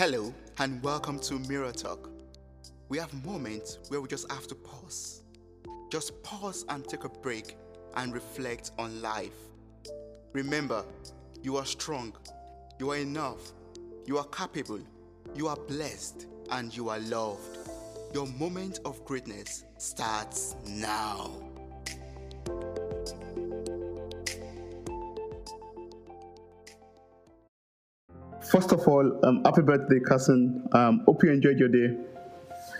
[0.00, 2.08] Hello, and welcome to Mirror Talk.
[2.88, 5.20] We have moments where we just have to pause.
[5.90, 7.58] Just pause and take a break
[7.96, 9.36] and reflect on life.
[10.32, 10.86] Remember,
[11.42, 12.14] you are strong,
[12.78, 13.52] you are enough,
[14.06, 14.80] you are capable,
[15.34, 17.58] you are blessed, and you are loved.
[18.14, 21.30] Your moment of greatness starts now.
[28.50, 30.68] First of all, um, happy birthday, cousin.
[30.72, 31.96] Um, hope you enjoyed your day.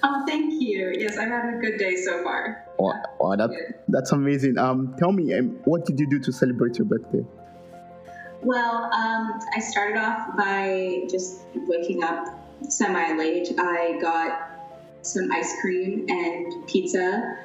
[0.02, 0.92] Oh, thank you.
[0.98, 2.66] Yes, I've had a good day so far.
[2.80, 3.50] Oh, oh that,
[3.86, 4.58] that's amazing.
[4.58, 7.24] Um, tell me, um, what did you do to celebrate your birthday?
[8.42, 12.26] Well, um, I started off by just waking up
[12.68, 13.52] semi late.
[13.56, 14.50] I got
[15.02, 17.38] some ice cream and pizza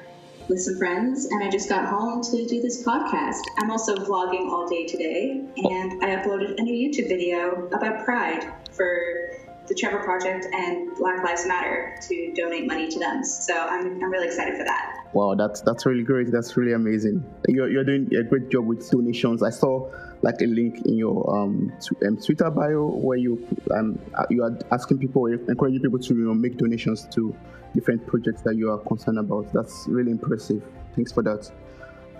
[0.48, 3.40] with some friends, and I just got home to do this podcast.
[3.58, 8.52] I'm also vlogging all day today, and I uploaded a new YouTube video about Pride
[8.72, 9.30] for
[9.66, 13.24] the Trevor Project and Black Lives Matter to donate money to them.
[13.24, 15.08] So I'm, I'm really excited for that.
[15.12, 16.30] Wow, that's that's really great.
[16.30, 17.24] That's really amazing.
[17.48, 19.42] You're, you're doing a great job with donations.
[19.42, 19.90] I saw
[20.22, 21.72] like a link in your um,
[22.06, 23.98] um, Twitter bio where you um,
[24.30, 27.34] you are asking people, encouraging people to you know, make donations to
[27.76, 29.52] different projects that you are concerned about.
[29.52, 30.62] That's really impressive.
[30.96, 31.48] Thanks for that.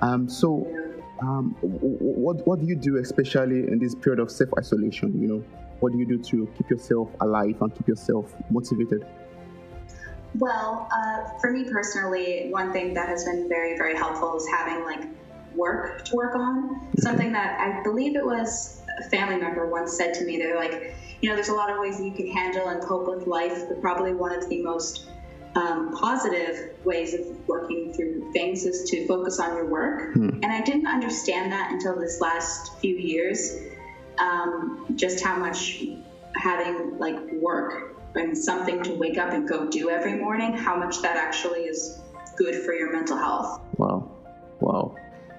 [0.01, 0.69] Um, so,
[1.21, 5.21] um, what what do you do, especially in this period of self isolation?
[5.21, 5.45] You know,
[5.81, 9.07] what do you do to keep yourself alive and keep yourself motivated?
[10.39, 14.85] Well, uh, for me personally, one thing that has been very very helpful is having
[14.85, 15.05] like
[15.55, 16.87] work to work on.
[16.99, 20.37] Something that I believe it was a family member once said to me.
[20.37, 23.09] They're like, you know, there's a lot of ways that you can handle and cope
[23.09, 25.07] with life, but probably one of the most
[25.57, 30.13] um, positive ways of working through things is to focus on your work.
[30.13, 30.29] Hmm.
[30.43, 33.59] And I didn't understand that until this last few years,
[34.19, 35.83] um, just how much
[36.37, 41.01] having like work and something to wake up and go do every morning, how much
[41.03, 42.01] that actually is
[42.37, 43.61] good for your mental health.
[43.79, 44.11] Wow.
[44.61, 44.95] Wow.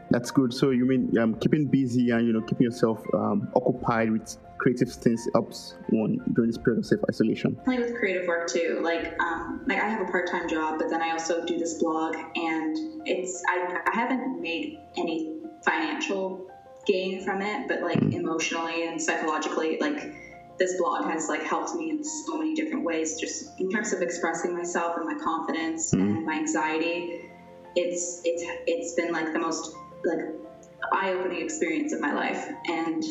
[0.09, 0.53] That's good.
[0.53, 4.94] So you mean um, keeping busy and you know keeping yourself um, occupied with creative
[4.94, 7.55] things helps one during this period of self isolation.
[7.63, 8.81] Playing with creative work too.
[8.83, 11.75] Like um, like I have a part time job, but then I also do this
[11.75, 12.75] blog, and
[13.06, 16.47] it's I, I haven't made any financial
[16.85, 18.13] gain from it, but like mm.
[18.13, 20.13] emotionally and psychologically, like
[20.57, 24.01] this blog has like helped me in so many different ways, just in terms of
[24.01, 26.01] expressing myself and my confidence mm.
[26.01, 27.29] and my anxiety.
[27.77, 29.73] It's it's it's been like the most
[30.03, 30.25] like
[30.91, 33.03] eye-opening experience of my life and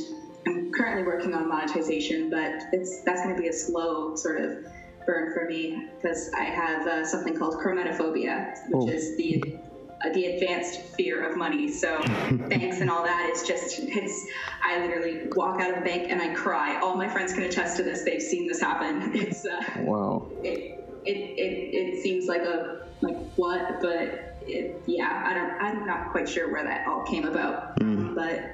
[0.47, 4.67] i'm currently working on monetization but it's that's going to be a slow sort of
[5.07, 8.89] burn for me because i have uh, something called chromatophobia which oh.
[8.89, 9.59] is the
[10.05, 11.71] uh, the advanced fear of money.
[11.73, 11.99] So
[12.49, 14.27] banks and all that is just it's
[14.63, 16.79] i literally walk out of the bank and i cry.
[16.81, 19.13] All my friends can attest to this they've seen this happen.
[19.27, 20.31] It's uh, wow.
[20.43, 25.87] it, it, it, it seems like a like what but it, yeah, I don't, I'm
[25.87, 28.15] not quite sure where that all came about, mm.
[28.15, 28.45] but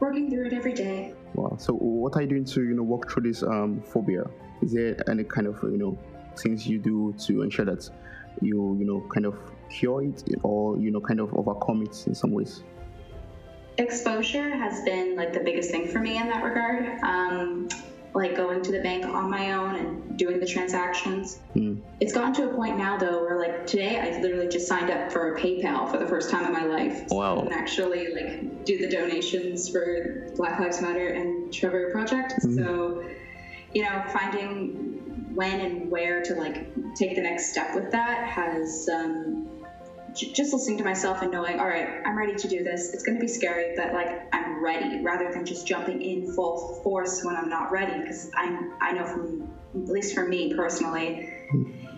[0.00, 1.14] working through it every day.
[1.34, 1.56] Wow.
[1.58, 4.24] So, what are you doing to, you know, work through this um, phobia?
[4.62, 5.98] Is there any kind of, you know,
[6.38, 7.88] things you do to ensure that
[8.40, 12.14] you, you know, kind of cure it or, you know, kind of overcome it in
[12.14, 12.62] some ways?
[13.78, 16.98] Exposure has been like the biggest thing for me in that regard.
[17.02, 17.68] Um,
[18.12, 21.38] like going to the bank on my own and doing the transactions.
[21.54, 21.80] Mm.
[22.00, 25.12] It's gotten to a point now though where like today I literally just signed up
[25.12, 27.04] for a PayPal for the first time in my life.
[27.10, 27.40] Wow.
[27.40, 32.34] And actually like do the donations for Black Lives Matter and Trevor Project.
[32.42, 32.56] Mm.
[32.56, 33.04] So,
[33.74, 35.00] you know, finding
[35.34, 36.66] when and where to like
[36.96, 39.48] take the next step with that has um,
[40.14, 42.92] just listening to myself and knowing, all right, I'm ready to do this.
[42.94, 46.80] It's going to be scary, but like I'm ready, rather than just jumping in full
[46.82, 48.00] force when I'm not ready.
[48.00, 51.32] Because I'm, I know from at least for me personally,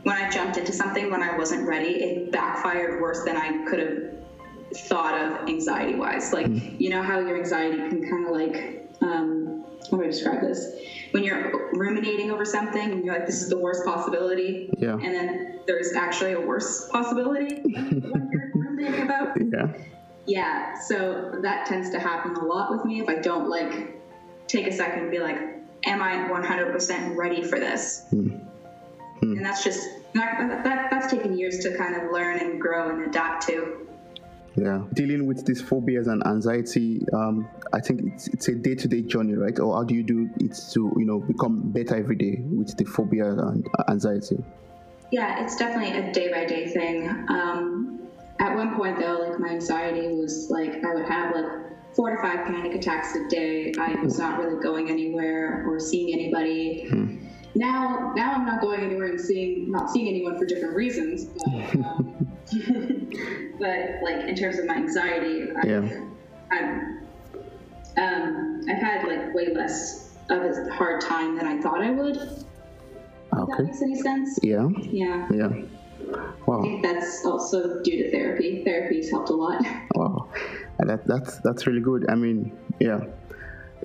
[0.03, 3.78] when I jumped into something when I wasn't ready, it backfired worse than I could
[3.78, 6.33] have thought of anxiety wise.
[6.33, 6.81] Like mm.
[6.81, 9.42] you know how your anxiety can kind of like, um,
[9.93, 10.75] how do I describe this?
[11.12, 14.71] when you're ruminating over something and you're like, this is the worst possibility.
[14.79, 14.94] Yeah.
[14.94, 19.37] And then there's actually a worse possibility what you're ruminating about.
[19.53, 19.73] Yeah.
[20.25, 20.79] Yeah.
[20.79, 24.00] So that tends to happen a lot with me if I don't like
[24.47, 25.37] take a second and be like,
[25.85, 28.05] am I 100% ready for this?
[28.11, 28.29] Hmm.
[29.19, 29.37] Hmm.
[29.37, 33.03] And that's just, that, that, that's taken years to kind of learn and grow and
[33.03, 33.88] adapt to
[34.56, 34.82] yeah.
[34.93, 39.58] Dealing with these phobias and anxiety um, i think it's, it's a day-to-day journey right?
[39.58, 42.84] Or how do you do it to you know become better every day with the
[42.84, 44.43] phobia and anxiety?
[45.10, 47.08] Yeah it's definitely a day-by-day thing.
[47.28, 48.08] Um,
[48.40, 51.62] at one point though like my anxiety was like i would have like
[51.94, 53.72] four to five panic attacks a day.
[53.78, 56.88] I was not really going anywhere or seeing anybody.
[56.88, 57.26] Hmm.
[57.54, 61.25] now now I'm not going anywhere and seeing not seeing anyone for different reasons.
[61.25, 62.28] But, um,
[63.62, 65.88] but like in terms of my anxiety, yeah.
[66.50, 66.82] I've,
[67.97, 72.17] um, I've had like way less of a hard time than I thought I would.
[72.17, 72.29] If
[73.31, 73.62] that Okay.
[73.62, 74.38] makes any sense?
[74.43, 74.69] Yeah.
[74.91, 75.29] Yeah.
[75.32, 75.47] Yeah.
[76.12, 76.61] I Wow.
[76.62, 78.64] think that's also due to therapy.
[78.64, 79.64] Therapy's helped a lot.
[79.94, 80.29] Wow.
[80.79, 82.11] And that that's that's really good.
[82.11, 82.50] I mean,
[82.81, 83.05] yeah.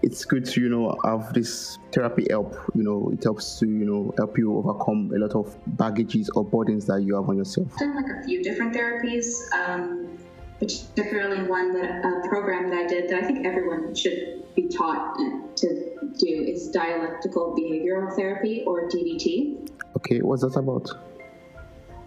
[0.04, 2.56] It's good to, you know, have this therapy help.
[2.76, 6.44] You know, it helps to, you know, help you overcome a lot of baggages or
[6.44, 7.68] burdens that you have on yourself.
[7.74, 10.18] I've done like a few different therapies, um,
[10.60, 15.18] particularly one that a program that I did that I think everyone should be taught
[15.20, 19.70] uh, to do is dialectical behavioral therapy or DBT.
[19.98, 20.90] Okay, what's that about?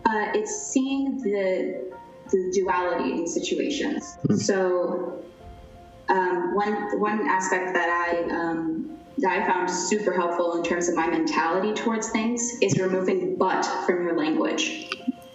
[0.06, 1.90] Uh, it's seeing the
[2.30, 4.16] the duality in situations.
[4.36, 5.22] So
[6.10, 10.96] um, one one aspect that I um, that I found super helpful in terms of
[10.96, 14.90] my mentality towards things is removing "but" from your language.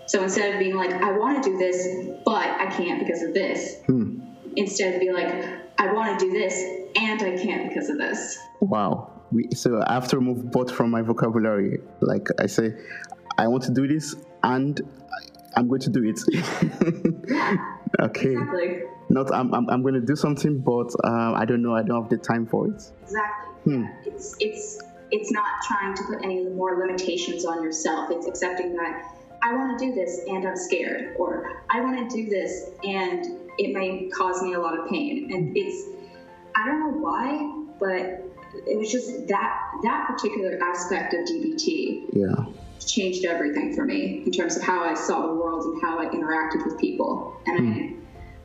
[0.07, 1.87] So instead of being like, "I want to do this,
[2.25, 3.81] but I can't because of this,"
[4.55, 5.33] instead be like,
[5.77, 6.61] "I want to do this
[6.97, 9.11] and I can't because of this." Wow.
[9.31, 11.79] We, so I have to remove both from my vocabulary.
[11.99, 12.75] Like I say,
[13.37, 14.79] I want to do this and
[15.55, 16.19] I'm going to do it.
[17.99, 18.33] okay.
[18.33, 18.83] Exactly.
[19.09, 21.75] Not I'm, I'm, I'm going to do something, but uh, I don't know.
[21.75, 22.81] I don't have the time for it.
[23.03, 23.53] Exactly.
[23.65, 23.85] Hmm.
[24.05, 24.79] It's it's
[25.11, 28.09] it's not trying to put any more limitations on yourself.
[28.11, 32.15] It's accepting that I want to do this and I'm scared, or I want to
[32.17, 33.25] do this and
[33.57, 35.29] it may cause me a lot of pain.
[35.31, 35.89] And it's
[36.55, 38.23] I don't know why, but
[38.67, 42.45] it was just that that particular aspect of DBT Yeah.
[42.79, 46.05] changed everything for me in terms of how I saw the world and how I
[46.05, 47.35] interacted with people.
[47.45, 47.93] And I,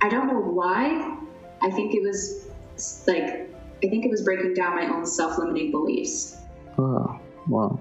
[0.03, 1.19] I don't know why.
[1.63, 2.49] I think it was
[3.07, 3.49] like
[3.83, 6.37] I think it was breaking down my own self-limiting beliefs.
[6.77, 7.21] Wow.
[7.49, 7.81] Wow.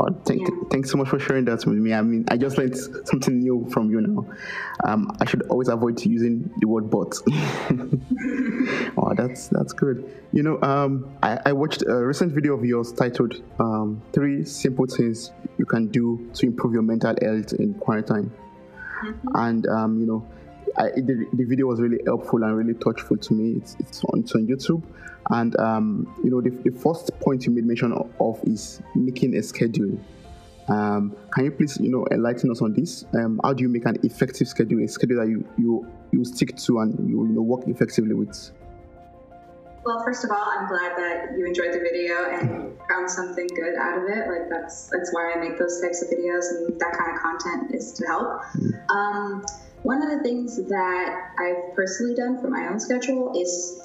[0.00, 0.54] Oh, thank, Yeah.
[0.70, 1.92] Thanks so much for sharing that with me.
[1.92, 4.26] I mean, I just learned something new from you now.
[4.84, 7.16] Um, I should always avoid using the word "but."
[8.96, 10.08] oh, that's that's good.
[10.32, 14.86] You know, um, I, I watched a recent video of yours titled um, Three Simple
[14.86, 18.30] Things You Can Do to Improve Your Mental Health in Quarantine."
[19.34, 20.24] And um, you know,
[20.78, 23.58] I, the, the video was really helpful and really touchful to me.
[23.58, 24.82] It's, it's, on, it's on YouTube.
[25.30, 29.36] And, um, you know, the, the first point you made mention of, of is making
[29.36, 29.98] a schedule.
[30.68, 33.04] Um, can you please, you know, enlighten us on this?
[33.14, 36.56] Um, how do you make an effective schedule, a schedule that you, you, you stick
[36.56, 38.52] to and you, you know, work effectively with?
[39.84, 43.74] Well, first of all, I'm glad that you enjoyed the video and found something good
[43.74, 44.28] out of it.
[44.28, 47.74] Like that's that's why I make those types of videos and that kind of content
[47.74, 48.42] is to help.
[48.90, 49.46] Um,
[49.82, 53.80] one of the things that I've personally done for my own schedule is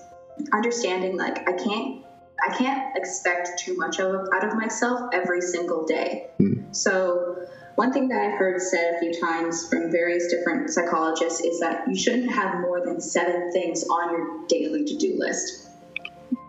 [0.51, 2.03] understanding like I can't
[2.45, 6.29] I can't expect too much of, out of myself every single day.
[6.71, 7.37] So
[7.75, 11.87] one thing that I've heard said a few times from various different psychologists is that
[11.87, 15.69] you shouldn't have more than seven things on your daily to-do list.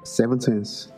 [0.02, 0.88] Seven things.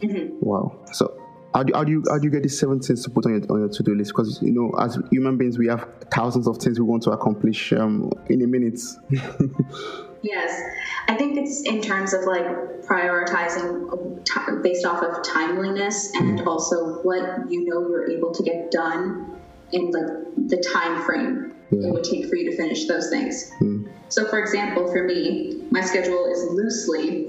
[0.00, 0.40] Mhm.
[0.40, 0.72] Wow.
[0.92, 1.12] So
[1.54, 3.32] how do, how do you how do you get these seven things to put on
[3.32, 4.12] your on your to do list?
[4.12, 7.72] Because you know, as human beings, we have thousands of things we want to accomplish
[7.72, 8.80] um, in a minute.
[10.22, 10.60] Yes,
[11.06, 12.44] I think it's in terms of like
[12.82, 16.48] prioritizing uh, ti based off of timeliness and mm-hmm.
[16.48, 19.38] also what you know you're able to get done
[19.72, 21.88] in like the time frame Yeah.
[21.88, 23.50] it would take for you to finish those things.
[23.60, 23.86] Mm-hmm.
[24.08, 27.28] So, for example, for me, my schedule is loosely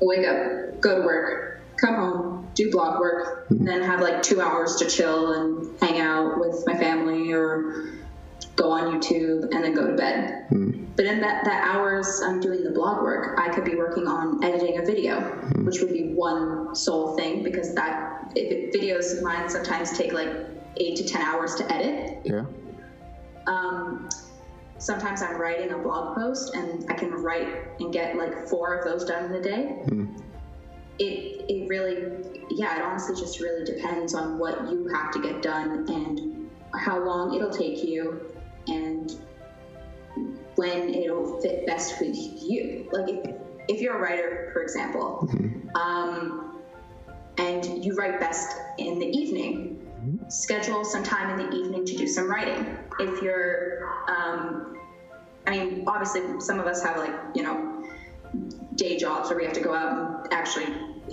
[0.00, 4.40] wake up, go to work, come home, do blog work, and then have like two
[4.40, 7.92] hours to chill and hang out with my family or
[8.56, 10.46] go on YouTube and then go to bed.
[10.50, 10.84] Mm-hmm.
[10.96, 14.44] But in that, that hours I'm doing the blog work, I could be working on
[14.44, 15.64] editing a video, mm-hmm.
[15.64, 20.12] which would be one sole thing because that if it, videos of mine sometimes take
[20.12, 20.30] like
[20.76, 22.20] eight to ten hours to edit.
[22.24, 22.44] yeah.
[23.46, 24.08] Um,
[24.78, 27.48] sometimes I'm writing a blog post and I can write
[27.80, 29.82] and get like four of those done in a day.
[30.98, 35.42] It it really yeah, it honestly just really depends on what you have to get
[35.42, 38.34] done and how long it'll take you
[38.68, 39.14] and
[40.56, 42.88] when it'll fit best with you.
[42.92, 43.36] Like if
[43.68, 45.28] if you're a writer, for example,
[45.74, 46.60] um,
[47.38, 49.82] and you write best in the evening,
[50.28, 52.76] schedule some time in the evening to do some writing.
[52.98, 54.76] If you're, um,
[55.46, 57.71] I mean, obviously, some of us have like, you know,
[58.74, 60.66] day jobs where we have to go out and actually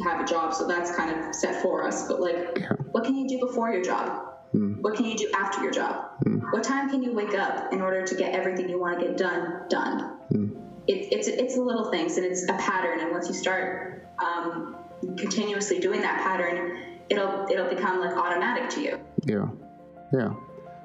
[0.04, 2.08] have a job, so that's kind of set for us.
[2.08, 2.58] But like,
[2.92, 4.26] what can you do before your job?
[4.52, 4.82] Hmm.
[4.82, 6.12] What can you do after your job?
[6.24, 6.40] Hmm.
[6.52, 9.18] What time can you wake up in order to get everything you want to get
[9.18, 10.18] done done?
[10.30, 10.50] Hmm.
[10.88, 13.00] It, it's it's the little things, and it's a pattern.
[13.02, 14.76] And once you start um,
[15.18, 19.00] continuously doing that pattern, it'll it'll become like automatic to you.
[19.26, 19.48] Yeah,
[20.14, 20.34] yeah.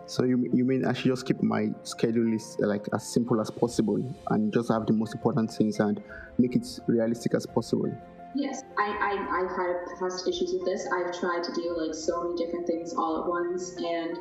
[0.06, 3.40] So you you mean I should just keep my schedule list uh, like as simple
[3.40, 6.02] as possible and just have the most important things and
[6.38, 7.90] make it realistic as possible.
[8.37, 10.88] Yes, I, I, I've had past issues with this.
[10.92, 14.18] I've tried to do like so many different things all at once, and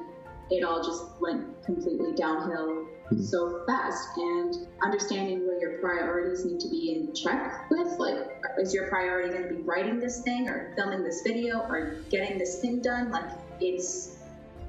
[0.51, 3.21] it all just went completely downhill mm-hmm.
[3.21, 4.09] so fast.
[4.17, 8.27] And understanding where your priorities need to be in check with, like,
[8.59, 12.37] is your priority going to be writing this thing, or filming this video, or getting
[12.37, 13.09] this thing done?
[13.09, 14.17] Like, it's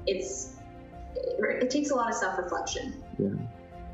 [0.07, 0.54] it's
[1.25, 3.03] it, it takes a lot of self reflection.
[3.17, 3.29] Yeah,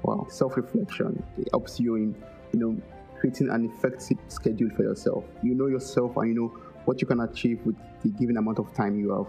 [0.04, 2.16] wow, self reflection it helps you in
[2.54, 2.82] you know
[3.20, 5.24] creating an effective schedule for yourself.
[5.44, 6.48] You know yourself and you know
[6.86, 9.28] what you can achieve with the given amount of time you have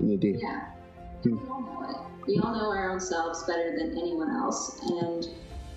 [0.00, 0.36] in a day.
[0.40, 0.66] Yeah.
[1.22, 1.36] Hmm.
[1.36, 2.26] We all know it.
[2.26, 4.80] We all know our own selves better than anyone else.
[4.82, 5.28] And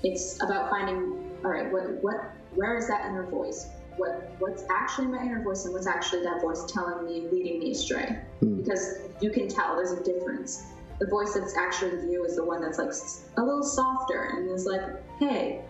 [0.04, 3.68] it's about finding, all right, what, what, where is that inner voice?
[3.98, 7.72] What, what's actually my inner voice and what's actually that voice telling me leading me
[7.72, 8.20] astray?
[8.40, 8.58] Hmm.
[8.58, 10.66] Because you can tell there's a difference.
[11.00, 12.92] The voice that's actually with you is the one that's like
[13.38, 14.82] a little softer and is like,
[15.20, 15.62] hey,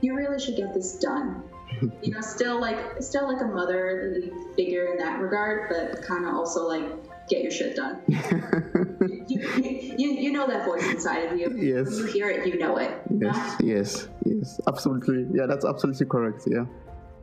[0.00, 1.42] you really should get this done.
[2.02, 6.34] you know, still like still like a motherly figure in that regard, but kind of
[6.34, 6.84] also like
[7.28, 8.00] get your shit done.
[8.08, 11.50] you, you, you, you, know that voice inside of you.
[11.56, 11.88] Yes.
[11.88, 13.00] When you hear it, you know it.
[13.10, 14.60] Yes, yes, yes.
[14.66, 15.26] Absolutely.
[15.32, 16.42] Yeah, that's absolutely correct.
[16.46, 16.66] Yeah,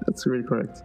[0.08, 0.82] that's really correct.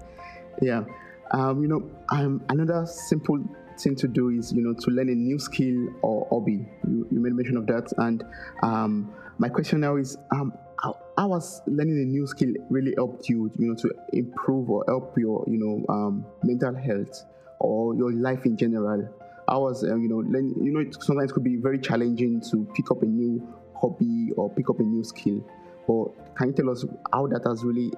[0.61, 0.85] Yeah.
[1.31, 3.43] Um, you know, um, another simple
[3.79, 6.67] thing to do is, you know, to learn a new skill or hobby.
[6.87, 7.93] You, you made mention of that.
[7.99, 8.25] And
[8.63, 10.53] um, my question now is, um,
[10.83, 14.85] how, how was learning a new skill really helped you, you know, to improve or
[14.87, 17.25] help your, you know, um, mental health
[17.59, 19.09] or your life in general?
[19.47, 22.67] I was, uh, you know, learn, you know, it sometimes could be very challenging to
[22.75, 23.47] pick up a new
[23.81, 25.45] hobby or pick up a new skill.
[25.87, 27.93] But can you tell us how that has really,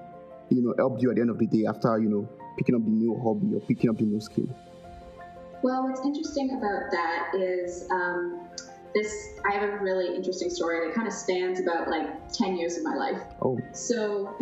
[0.49, 2.83] you know, helped you at the end of the day after, you know, picking up
[2.83, 4.47] the new hobby or picking up the new skill?
[5.63, 8.47] Well, what's interesting about that is um,
[8.93, 12.77] this I have a really interesting story that kind of spans about like 10 years
[12.77, 13.21] of my life.
[13.41, 13.59] Oh.
[13.73, 14.27] So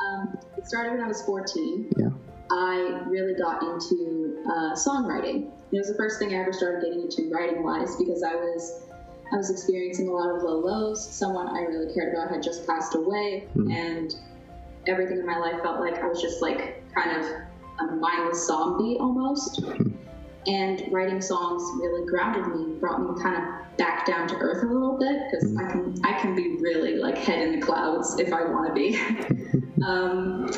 [0.00, 1.92] um, it started when I was 14.
[1.96, 2.08] Yeah.
[2.50, 5.50] I really got into uh, songwriting.
[5.72, 8.82] It was the first thing I ever started getting into writing wise because I was
[9.32, 11.08] I was experiencing a lot of low lows.
[11.08, 13.72] Someone I really cared about had just passed away, mm.
[13.72, 14.12] and
[14.88, 17.30] everything in my life felt like I was just like kind of
[17.80, 19.62] a mindless zombie almost.
[19.62, 19.94] Mm
[20.46, 24.66] and writing songs really grounded me, brought me kind of back down to earth a
[24.66, 25.56] little bit because.
[25.56, 28.74] I can I can be really like head in the clouds if I want to
[28.74, 28.98] be.
[29.84, 30.50] um,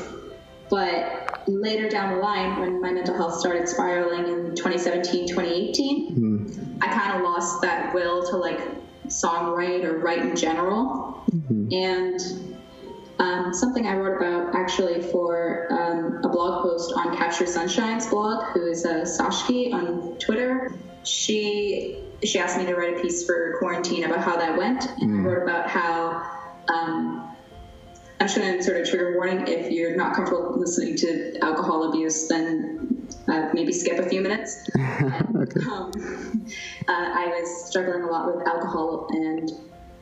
[0.70, 6.78] but later down the line, when my mental health started spiraling in 2017, 2018, mm-hmm.
[6.80, 8.60] I kind of lost that will to like
[9.08, 11.72] songwrite or write in general, mm-hmm.
[11.72, 12.51] and
[13.18, 18.44] um, something I wrote about actually for um, a blog post on Capture Sunshine's blog,
[18.52, 20.72] who is uh, Sashki on Twitter.
[21.04, 25.10] She she asked me to write a piece for quarantine about how that went, and
[25.10, 25.20] mm.
[25.20, 26.40] I wrote about how.
[26.68, 27.28] Um,
[28.20, 29.48] I'm just going to sort of trigger warning.
[29.48, 34.70] If you're not comfortable listening to alcohol abuse, then uh, maybe skip a few minutes.
[34.78, 35.60] okay.
[35.66, 35.90] um,
[36.86, 39.50] uh, I was struggling a lot with alcohol, and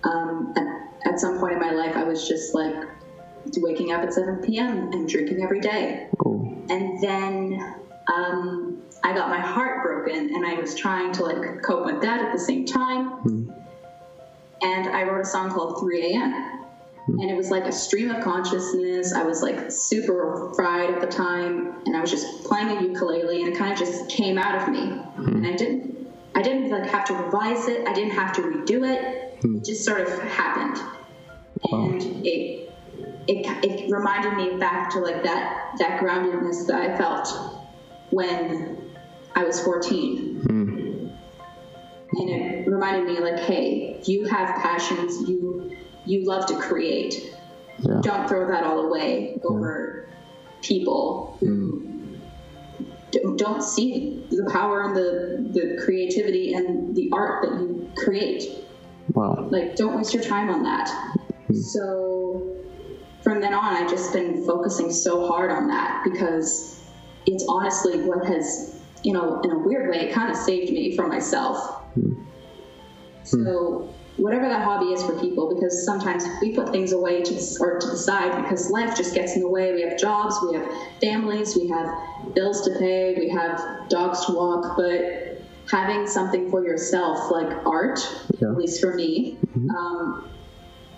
[0.04, 2.74] um, at, at some point in my life, I was just like
[3.58, 4.92] waking up at 7 p.m.
[4.92, 6.08] and drinking every day.
[6.70, 7.74] And then
[8.12, 12.20] um, I got my heart broken, and I was trying to like cope with that
[12.20, 13.10] at the same time.
[13.22, 13.56] Mm.
[14.62, 16.32] And I wrote a song called 3 a.m.
[17.08, 17.22] Mm.
[17.22, 19.12] And it was like a stream of consciousness.
[19.12, 23.42] I was like super fried at the time, and I was just playing a ukulele,
[23.42, 24.80] and it kind of just came out of me.
[24.80, 25.28] Mm.
[25.28, 27.88] And I didn't, I didn't like have to revise it.
[27.88, 29.38] I didn't have to redo it.
[29.40, 29.56] Hmm.
[29.56, 30.78] It just sort of happened,
[31.64, 31.86] wow.
[31.86, 32.69] and it
[33.26, 37.28] it, it reminded me back to like that that groundedness that I felt
[38.10, 38.90] when
[39.34, 40.42] I was 14.
[40.42, 41.16] Mm.
[42.12, 47.34] And it reminded me like, hey, you have passions, you you love to create.
[47.78, 48.00] Yeah.
[48.02, 50.16] Don't throw that all away over yeah.
[50.60, 52.18] people who
[53.12, 53.38] mm.
[53.38, 58.44] don't see the power and the, the creativity and the art that you create.
[59.14, 59.48] Wow.
[59.50, 60.88] Like, don't waste your time on that.
[61.48, 61.56] Mm.
[61.56, 62.56] So
[63.30, 66.80] from then on, I've just been focusing so hard on that because
[67.26, 70.96] it's honestly what has, you know, in a weird way, it kind of saved me
[70.96, 71.84] from myself.
[71.96, 72.24] Mm.
[73.22, 77.58] So, whatever that hobby is for people, because sometimes we put things away to the,
[77.60, 79.72] or to the side because life just gets in the way.
[79.74, 80.68] We have jobs, we have
[81.00, 86.64] families, we have bills to pay, we have dogs to walk, but having something for
[86.64, 88.00] yourself, like art,
[88.40, 88.48] yeah.
[88.48, 89.70] at least for me, mm-hmm.
[89.70, 90.28] um,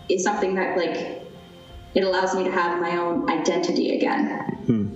[0.09, 1.23] is something that like
[1.95, 4.39] it allows me to have my own identity again.
[4.67, 4.89] Hmm.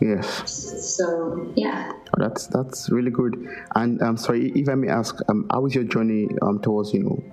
[0.00, 0.96] Yes.
[0.96, 1.92] So yeah.
[1.92, 3.48] Oh, that's that's really good.
[3.74, 7.02] And um, sorry if I may ask, um, how is your journey um, towards you
[7.02, 7.24] know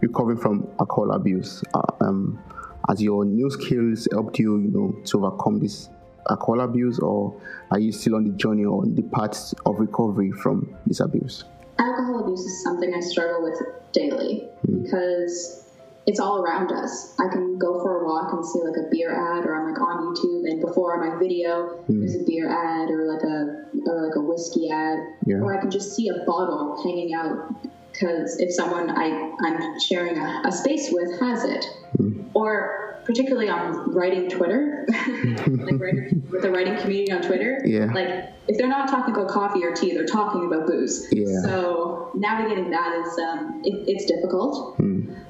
[0.00, 1.64] recovering from alcohol abuse?
[1.74, 2.42] Uh, um,
[2.88, 5.88] has your new skills helped you you know to overcome this
[6.30, 7.34] alcohol abuse, or
[7.72, 11.44] are you still on the journey or on the path of recovery from this abuse?
[11.78, 13.60] Alcohol abuse is something I struggle with
[13.92, 14.84] daily mm.
[14.84, 15.61] because
[16.06, 17.14] it's all around us.
[17.20, 19.80] I can go for a walk and see like a beer ad, or I'm like
[19.80, 22.00] on YouTube, and before my video, mm.
[22.00, 25.36] there's a beer ad or like a or like a whiskey ad, yeah.
[25.36, 27.54] or I can just see a bottle hanging out
[27.92, 31.64] because if someone I I'm sharing a, a space with has it,
[31.98, 32.28] mm.
[32.34, 37.86] or particularly on writing Twitter, like writer, with the writing community on Twitter, yeah.
[37.92, 41.06] like if they're not talking about coffee or tea, they're talking about booze.
[41.12, 41.42] Yeah.
[41.42, 44.78] So navigating that is um, it, it's difficult.
[44.78, 45.21] Mm.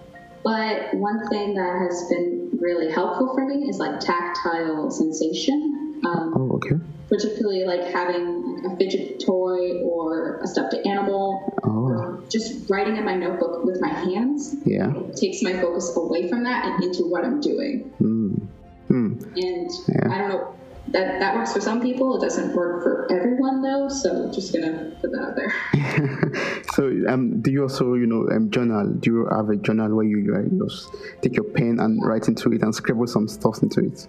[0.45, 6.01] But one thing that has been really helpful for me is like tactile sensation.
[6.05, 6.77] Um, oh, okay.
[7.09, 11.55] Particularly like having a fidget toy or a stuffed animal.
[11.65, 12.23] Oh.
[12.29, 14.57] just writing in my notebook with my hands.
[14.65, 14.93] Yeah.
[15.15, 17.93] takes my focus away from that and into what I'm doing.
[18.01, 18.49] Mm.
[18.89, 19.37] Mm.
[19.37, 20.15] And yeah.
[20.15, 20.55] I don't know
[20.89, 22.17] that that works for some people.
[22.17, 23.89] It doesn't work for everyone though.
[23.89, 26.63] So just gonna put that out there.
[26.75, 28.87] so um, do you also you know um, journal?
[28.87, 32.53] Do you have a journal where you like just take your pen and write into
[32.53, 34.07] it and scribble some stuff into it?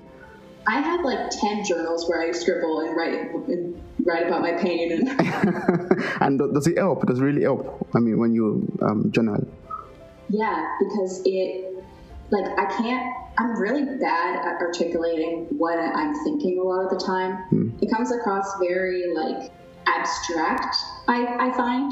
[0.67, 4.91] I have like ten journals where I scribble and write and write about my pain
[4.91, 5.09] and.
[6.21, 7.05] and does it help?
[7.05, 7.87] Does it really help?
[7.93, 9.45] I mean, when you um, journal.
[10.29, 11.72] Yeah, because it
[12.33, 17.03] like I can't I'm really bad at articulating what I'm thinking a lot of the
[17.03, 17.45] time.
[17.51, 17.81] Mm.
[17.81, 19.51] It comes across very like
[19.87, 20.75] abstract,
[21.07, 21.91] I, I find.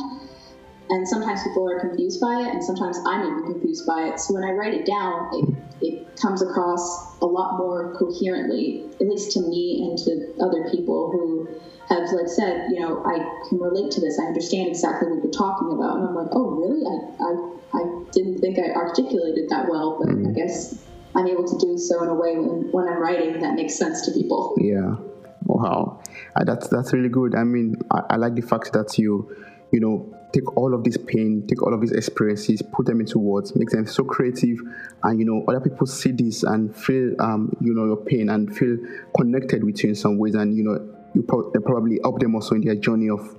[0.89, 4.19] And sometimes people are confused by it, and sometimes I'm even confused by it.
[4.19, 9.07] So when I write it down, it, it comes across a lot more coherently, at
[9.07, 11.47] least to me and to other people who
[11.89, 13.17] have like said, you know, I
[13.49, 14.19] can relate to this.
[14.19, 15.97] I understand exactly what you're talking about.
[15.97, 16.83] And I'm like, oh, really?
[16.85, 20.29] I, I, I didn't think I articulated that well, but mm.
[20.29, 20.83] I guess
[21.15, 24.05] I'm able to do so in a way when, when I'm writing that makes sense
[24.05, 24.55] to people.
[24.59, 24.95] Yeah.
[25.43, 26.01] Wow.
[26.35, 27.35] Uh, that's that's really good.
[27.35, 29.35] I mean, I, I like the fact that you,
[29.71, 33.19] you know, take all of this pain, take all of these experiences, put them into
[33.19, 34.59] words, make them so creative,
[35.03, 38.55] and you know, other people see this and feel, um, you know, your pain and
[38.55, 38.77] feel
[39.17, 40.79] connected with you in some ways, and you know,
[41.13, 43.37] you pro- probably help them also in their journey of,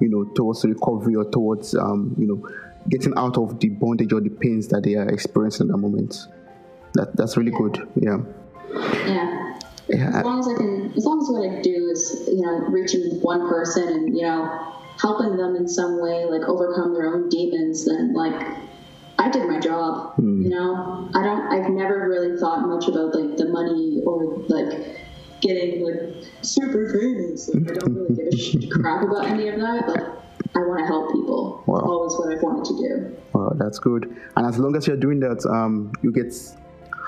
[0.00, 2.48] you know, towards recovery or towards, um, you know,
[2.88, 6.26] getting out of the bondage or the pains that they are experiencing at the moment.
[6.94, 7.88] That that's really good.
[7.94, 8.18] Yeah.
[9.06, 9.58] Yeah.
[9.88, 10.18] Yeah.
[10.18, 13.20] As long as I can, as long as what I do is, you know, reaching
[13.20, 17.86] one person and you know, helping them in some way, like overcome their own demons,
[17.86, 18.34] then like
[19.18, 20.16] I did my job.
[20.16, 20.44] Mm.
[20.44, 21.52] You know, I don't.
[21.52, 24.98] I've never really thought much about like the money or like
[25.40, 27.48] getting like super famous.
[27.48, 29.88] Like, I don't really give a shit crap about any of that.
[29.88, 30.22] Like
[30.54, 31.62] I want to help people.
[31.66, 31.80] Wow.
[31.80, 33.16] Always what I've wanted to do.
[33.32, 34.14] Wow, that's good.
[34.36, 36.34] And as long as you're doing that, um, you get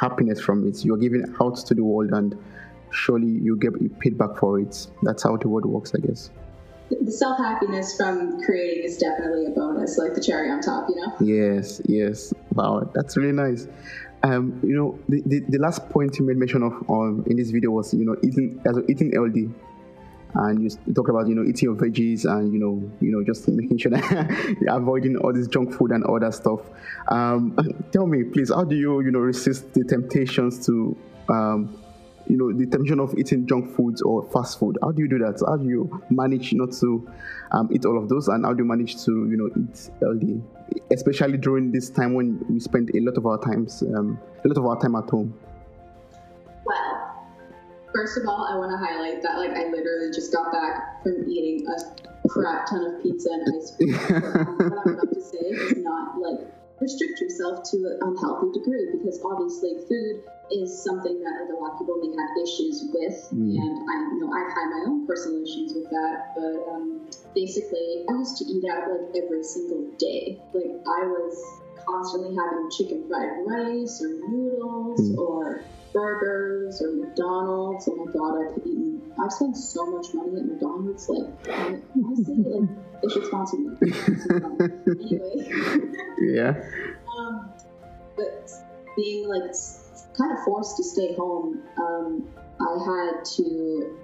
[0.01, 0.85] happiness from it.
[0.85, 2.37] You're giving out to the world, and
[2.91, 4.87] surely you get paid back for it.
[5.03, 6.31] That's how the world works, I guess.
[6.91, 10.97] The self happiness from creating is definitely a bonus, like the cherry on top, you
[10.97, 11.15] know?
[11.21, 12.33] Yes, yes.
[12.55, 13.67] Wow, that's really nice.
[14.23, 17.51] Um, you know, the, the, the, last point you made mention of um, in this
[17.51, 19.51] video was, you know, eating as eating healthy
[20.35, 23.47] and you talk about you know eating your veggies and you know you know just
[23.49, 26.61] making sure that you're avoiding all this junk food and all that stuff
[27.09, 27.57] um,
[27.93, 30.97] tell me please how do you you know resist the temptations to
[31.29, 31.84] um,
[32.27, 34.79] you know the temptation of eating junk foods or fast food.
[34.83, 35.43] How do you do that?
[35.47, 37.11] How do you manage not to
[37.53, 38.29] um, eat all of those?
[38.29, 40.41] And how do you manage to you know eat healthy?
[40.91, 44.57] Especially during this time when we spend a lot of our times um, a lot
[44.57, 45.35] of our time at home.
[46.65, 47.05] Well
[47.95, 51.31] First of all, I want to highlight that like I literally just got back from
[51.31, 53.93] eating a crap ton of pizza and ice cream.
[53.95, 56.41] what I'm about to say is not like
[56.85, 60.21] restrict yourself to an unhealthy degree because obviously food
[60.53, 63.57] is something that a lot of people may have issues with mm.
[63.57, 68.05] and I you know I've had my own personal issues with that but um, basically
[68.05, 71.33] I used to eat out like every single day like I was
[71.89, 75.19] constantly having chicken fried rice or noodles mm.
[75.19, 77.89] or burgers or McDonald's.
[77.89, 78.94] Oh my god, I've eaten.
[79.23, 81.09] I've spent so much money at McDonald's.
[81.09, 82.69] Like honestly, like
[83.03, 83.77] they should sponsor me.
[85.01, 85.51] anyway.
[86.21, 86.55] yeah.
[87.17, 87.53] Um,
[88.17, 88.51] but
[88.97, 89.53] being like
[90.17, 92.29] kind of forced to stay home, um,
[92.61, 93.99] I had to.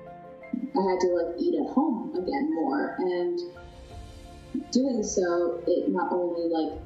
[0.52, 3.40] I had to like eat at home again more, and
[4.72, 6.78] doing so, it not only like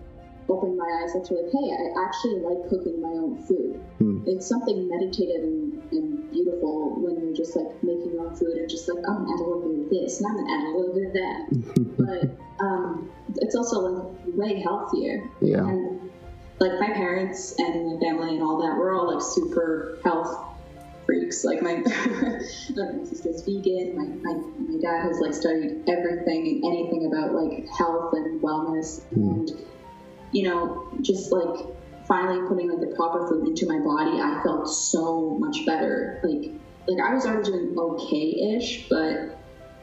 [0.48, 3.80] opened my eyes up to like, hey, I actually like cooking my own food.
[4.00, 4.24] Mm.
[4.26, 8.68] It's something meditative and, and, beautiful when you're just like making your own food and
[8.68, 10.76] just like, I'm gonna add a little bit of this and I'm gonna add a
[10.76, 11.40] little bit of that.
[12.58, 15.30] but um, it's also like way healthier.
[15.40, 15.58] Yeah.
[15.58, 16.10] And
[16.58, 20.36] like my parents and my family and all that, we're all like super health
[21.06, 21.44] freaks.
[21.44, 23.96] Like my, my sister's vegan.
[23.96, 29.02] My, my, my dad has like studied everything and anything about like health and wellness.
[29.14, 29.50] Mm.
[29.50, 29.50] And,
[30.32, 31.66] you know, just like
[32.06, 36.20] finally putting like the proper food into my body, I felt so much better.
[36.22, 36.52] Like,
[36.86, 39.38] like I was already doing okay-ish, but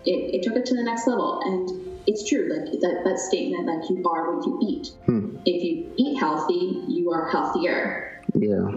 [0.05, 1.41] it, it took it to the next level.
[1.43, 4.87] And it's true, like that, that statement, like you are what you eat.
[5.05, 5.37] Hmm.
[5.45, 8.23] If you eat healthy, you are healthier.
[8.33, 8.69] Yeah.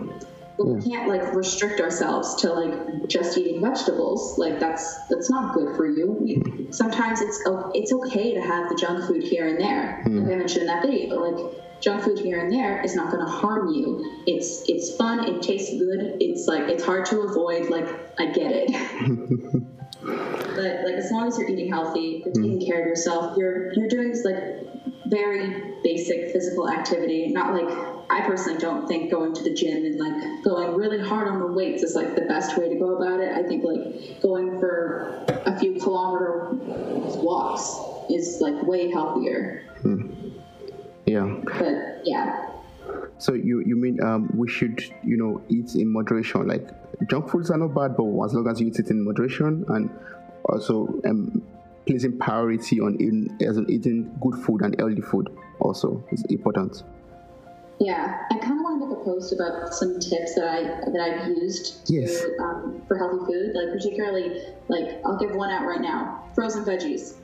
[0.57, 4.38] But we can't like restrict ourselves to like just eating vegetables.
[4.38, 6.12] Like that's that's not good for you.
[6.12, 7.42] We, sometimes it's
[7.74, 10.04] it's okay to have the junk food here and there.
[10.07, 10.22] Mm.
[10.22, 13.12] Like I mentioned in that video, but like junk food here and there is not
[13.12, 14.23] going to harm you.
[14.27, 15.29] It's it's fun.
[15.29, 16.16] It tastes good.
[16.18, 17.68] It's like it's hard to avoid.
[17.68, 17.87] Like
[18.18, 18.70] I get it.
[20.03, 22.66] but like as long as you're eating healthy, you're taking mm.
[22.66, 23.37] care of yourself.
[23.37, 24.66] You're you're doing this like
[25.07, 27.29] very basic physical activity.
[27.29, 27.68] Not like
[28.09, 31.47] I personally don't think going to the gym and like going really hard on the
[31.47, 33.31] weights is like the best way to go about it.
[33.31, 36.49] I think like going for a few kilometer
[37.20, 37.79] walks
[38.11, 39.62] is like way healthier.
[41.14, 41.40] Yeah.
[41.44, 42.46] But yeah.
[43.18, 46.48] So you you mean um, we should you know eat in moderation?
[46.48, 46.68] Like
[47.09, 49.90] junk foods are not bad, but as long as you eat it in moderation and
[50.46, 51.40] also um,
[51.87, 55.29] placing priority on eating, as in eating good food and healthy food
[55.61, 56.83] also is important.
[57.79, 61.00] Yeah, I kind of want to make a post about some tips that I that
[61.00, 62.22] I've used yes.
[62.22, 63.55] to, um, for healthy food.
[63.55, 67.14] Like particularly, like I'll give one out right now: frozen veggies.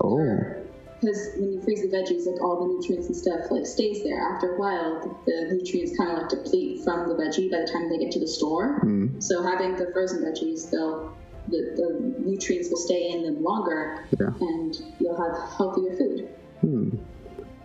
[0.00, 0.58] Oh.
[1.00, 4.20] Because when you freeze the veggies, like all the nutrients and stuff like stays there.
[4.20, 7.70] After a while, the, the nutrients kind of like deplete from the veggie by the
[7.72, 8.80] time they get to the store.
[8.84, 9.22] Mm.
[9.22, 11.14] So having the frozen veggies, they'll
[11.50, 14.28] the, the nutrients will stay in them longer, yeah.
[14.40, 16.28] and you'll have healthier food.
[16.60, 16.90] Hmm.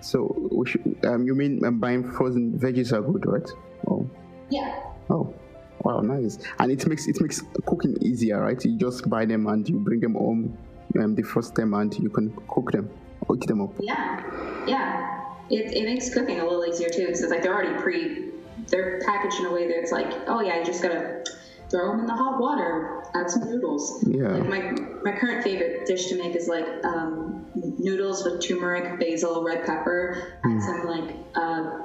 [0.01, 3.49] So we should, um, you mean um, buying frozen veggies are good, right?
[3.87, 4.09] Oh.
[4.49, 4.79] Yeah.
[5.09, 5.33] Oh.
[5.79, 6.39] Wow, nice.
[6.59, 8.63] And it makes it makes cooking easier, right?
[8.63, 10.57] You just buy them and you bring them home,
[10.97, 12.89] um, defrost them, and you can cook them,
[13.25, 13.71] cook them up.
[13.79, 15.21] Yeah, yeah.
[15.49, 18.29] It, it makes cooking a little easier too, because it's like they're already pre,
[18.67, 21.23] they're packaged in a way that it's like, oh yeah, you just gotta
[21.69, 24.03] throw them in the hot water, add some noodles.
[24.07, 24.29] Yeah.
[24.29, 24.61] Like my
[25.03, 30.39] my current favorite dish to make is like um, noodles with turmeric, basil, red pepper,
[30.45, 30.51] mm.
[30.51, 31.79] and some like uh,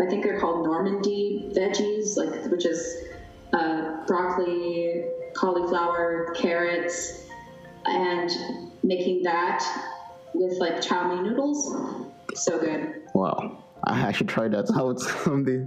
[0.00, 3.04] I think they're called Normandy veggies, like which is
[3.52, 7.26] uh, broccoli, cauliflower, carrots,
[7.86, 8.30] and
[8.82, 9.64] making that
[10.34, 11.74] with like chow mein noodles.
[12.34, 13.02] So good.
[13.14, 13.64] Wow.
[13.84, 15.66] I should try that out someday.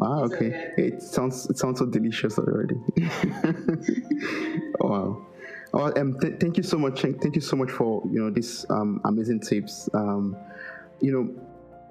[0.00, 0.72] Ah, okay.
[0.76, 2.76] It sounds it sounds so delicious already.
[4.80, 5.24] wow.
[5.72, 7.02] Well, um, th- thank you so much.
[7.02, 9.88] Thank you so much for you know these um, amazing tips.
[9.94, 10.36] Um,
[11.00, 11.22] you know,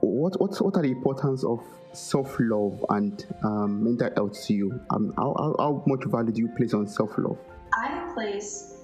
[0.01, 1.61] what what what are the importance of
[1.93, 4.79] self love and um, mental health to you?
[4.91, 7.37] Um, how, how, how much value do you place on self love?
[7.73, 8.75] I place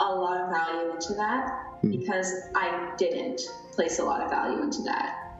[0.00, 1.98] a lot of value into that mm.
[1.98, 5.38] because I didn't place a lot of value into that.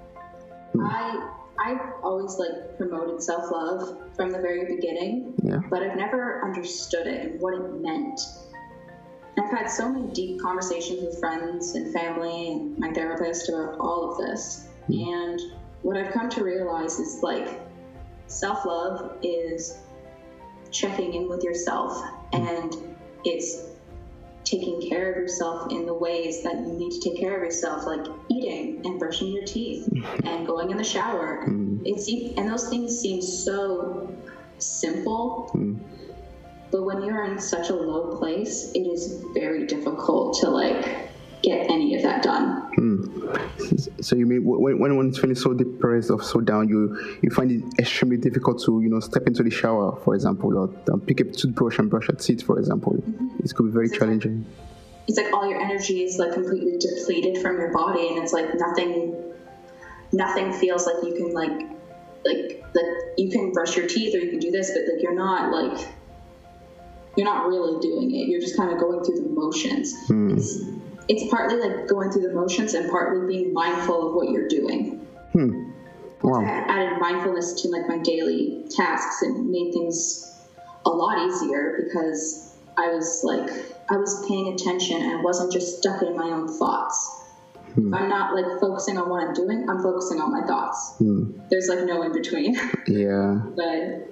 [0.74, 0.88] Mm.
[0.90, 1.30] I
[1.62, 5.60] I've always like promoted self love from the very beginning, yeah.
[5.68, 8.20] but I've never understood it and what it meant.
[9.38, 14.10] I've had so many deep conversations with friends and family and my therapist about all
[14.10, 14.68] of this.
[14.88, 15.12] Mm.
[15.12, 15.40] And
[15.82, 17.60] what I've come to realize is like
[18.26, 19.78] self love is
[20.70, 21.92] checking in with yourself
[22.32, 22.48] mm.
[22.48, 23.69] and it's
[24.50, 27.86] taking care of yourself in the ways that you need to take care of yourself,
[27.86, 29.88] like eating and brushing your teeth
[30.24, 31.44] and going in the shower.
[31.46, 31.82] Mm.
[31.84, 34.12] It's and those things seem so
[34.58, 35.78] simple, mm.
[36.70, 41.10] but when you're in such a low place, it is very difficult to like
[41.42, 42.60] get any of that done.
[42.74, 43.36] Hmm.
[44.02, 47.50] So you mean when, when one's feeling so depressed or so down, you you find
[47.50, 51.20] it extremely difficult to you know step into the shower, for example, or um, pick
[51.20, 52.94] up a toothbrush and brush your teeth, for example.
[52.94, 53.29] Mm-hmm.
[53.44, 54.46] It could be very it's challenging.
[55.08, 58.54] It's like all your energy is like completely depleted from your body, and it's like
[58.54, 59.34] nothing,
[60.12, 61.68] nothing feels like you can like
[62.24, 65.14] like that you can brush your teeth or you can do this, but like you're
[65.14, 65.88] not like
[67.16, 68.28] you're not really doing it.
[68.28, 70.06] You're just kind of going through the motions.
[70.06, 70.38] Hmm
[71.10, 75.04] it's partly like going through the motions and partly being mindful of what you're doing.
[75.32, 75.70] Hmm.
[76.22, 76.40] Wow.
[76.40, 80.38] I added mindfulness to like my daily tasks and made things
[80.86, 83.50] a lot easier because I was like
[83.90, 87.16] I was paying attention and wasn't just stuck in my own thoughts.
[87.76, 90.94] If I'm not like focusing on what I'm doing, I'm focusing on my thoughts.
[90.98, 91.38] Hmm.
[91.50, 92.56] There's like no in between.
[92.88, 93.40] Yeah.
[93.54, 94.08] but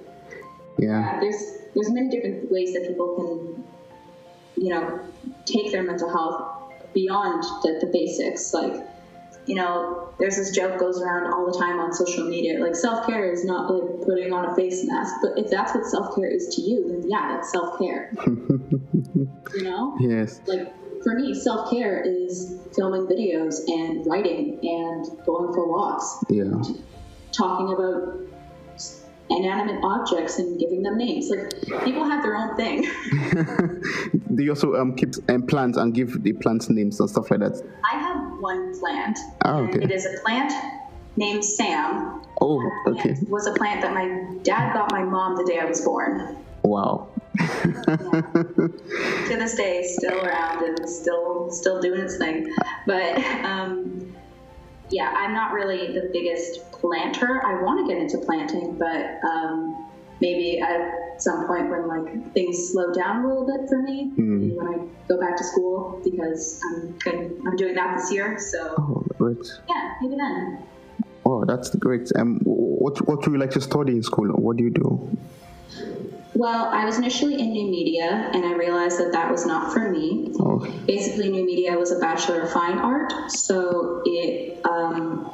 [0.77, 1.19] Yeah.
[1.19, 4.99] there's there's many different ways that people can you know
[5.45, 6.41] take their mental health
[6.93, 8.73] beyond the, the basics like
[9.45, 13.31] you know there's this joke goes around all the time on social media like self-care
[13.31, 16.61] is not like putting on a face mask but if that's what self-care is to
[16.61, 18.11] you then yeah that's self-care
[19.55, 20.41] you know Yes.
[20.47, 20.71] like
[21.03, 26.51] for me self-care is filming videos and writing and going for walks Yeah.
[27.31, 28.17] talking about
[29.31, 31.29] inanimate objects and giving them names.
[31.29, 32.81] Like people have their own thing.
[34.35, 37.41] Do you also um keep um, plants and give the plants names and stuff like
[37.41, 37.61] that?
[37.93, 38.08] I have
[38.41, 39.17] one plant.
[39.45, 39.83] Oh, okay.
[39.83, 40.53] It is a plant
[41.15, 42.21] named Sam.
[42.41, 43.11] Oh, okay.
[43.11, 46.37] It was a plant that my dad got my mom the day I was born.
[46.63, 47.09] Wow.
[47.39, 48.71] to
[49.27, 52.53] this day, still around and still still doing its thing.
[52.85, 54.15] But um,
[54.89, 57.45] yeah, I'm not really the biggest planter.
[57.45, 59.88] I want to get into planting, but um,
[60.21, 64.55] maybe at some point when like things slow down a little bit for me, maybe
[64.57, 64.77] when I
[65.07, 68.37] go back to school because I'm good, I'm doing that this year.
[68.39, 69.37] So Oh, great.
[69.69, 70.63] yeah, maybe then.
[71.25, 72.09] Oh, that's great.
[72.15, 74.27] Um, what what do you like to study in school?
[74.29, 75.17] What do you do?
[76.33, 79.89] Well, I was initially in new media, and I realized that that was not for
[79.91, 80.31] me.
[80.39, 85.29] Oh, basically new media was a bachelor of fine art so it um,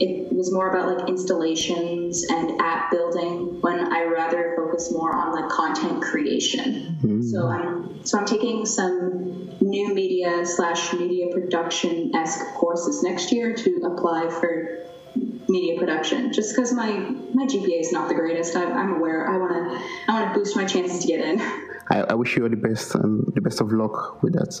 [0.00, 5.32] it was more about like installations and app building when i rather focus more on
[5.32, 7.22] like content creation hmm.
[7.22, 13.54] so i'm so i'm taking some new media slash media production esque courses next year
[13.54, 14.84] to apply for
[15.48, 16.90] media production just because my
[17.34, 20.38] my gpa is not the greatest I, i'm aware i want to i want to
[20.38, 21.40] boost my chances to get in
[21.90, 24.52] I, I wish you all the best and the best of luck with that.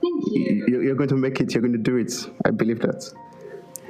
[0.00, 1.52] thank you You- You're going to make it.
[1.52, 2.12] You're going to do it.
[2.46, 3.00] I believe that.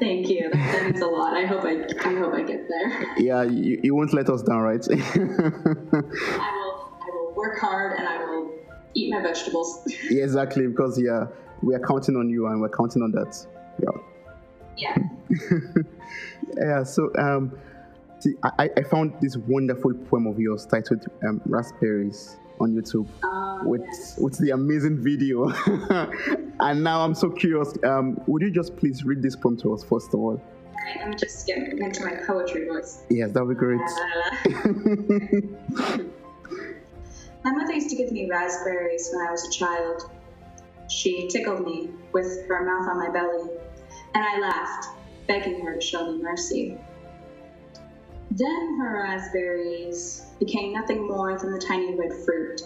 [0.03, 0.51] Thank you.
[0.53, 1.37] That, means a lot.
[1.37, 3.19] I hope I, I hope I get there.
[3.19, 4.85] Yeah, you, you won't let us down, right?
[4.91, 8.51] I will, I will work hard and I will
[8.95, 9.87] eat my vegetables.
[10.11, 10.67] yeah, exactly.
[10.67, 11.27] Because yeah,
[11.63, 13.47] we are counting on you and we're counting on that.
[13.81, 14.97] Yeah.
[14.97, 14.97] yeah.
[16.59, 16.83] Yeah.
[16.83, 17.57] So um,
[18.19, 23.07] see, I, I found this wonderful poem of yours titled um, "Raspberries" on YouTube.
[23.25, 24.19] Um, with yes.
[24.19, 25.49] with the amazing video.
[26.61, 27.73] and now I'm so curious.
[27.85, 30.43] Um, would you just please read this poem to us first of all?
[31.07, 33.03] Me just get into my poetry voice.
[33.09, 33.81] Yes, that would be great.
[33.81, 35.99] Uh,
[37.45, 40.11] my mother used to give me raspberries when I was a child.
[40.89, 43.49] She tickled me with her mouth on my belly,
[44.15, 44.89] and I laughed,
[45.27, 46.79] begging her to show me mercy.
[48.35, 52.63] Then her raspberries became nothing more than the tiny red fruit,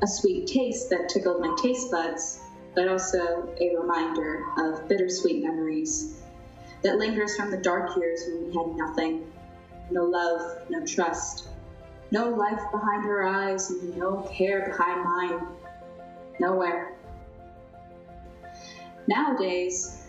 [0.00, 2.38] a sweet taste that tickled my taste buds,
[2.76, 6.22] but also a reminder of bittersweet memories
[6.82, 9.32] that lingers from the dark years when we had nothing
[9.90, 11.48] no love, no trust,
[12.12, 15.46] no life behind her eyes, and no care behind mine.
[16.38, 16.92] Nowhere.
[19.08, 20.06] Nowadays,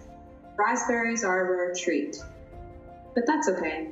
[0.56, 2.24] raspberries are a rare treat.
[3.16, 3.92] But that's okay,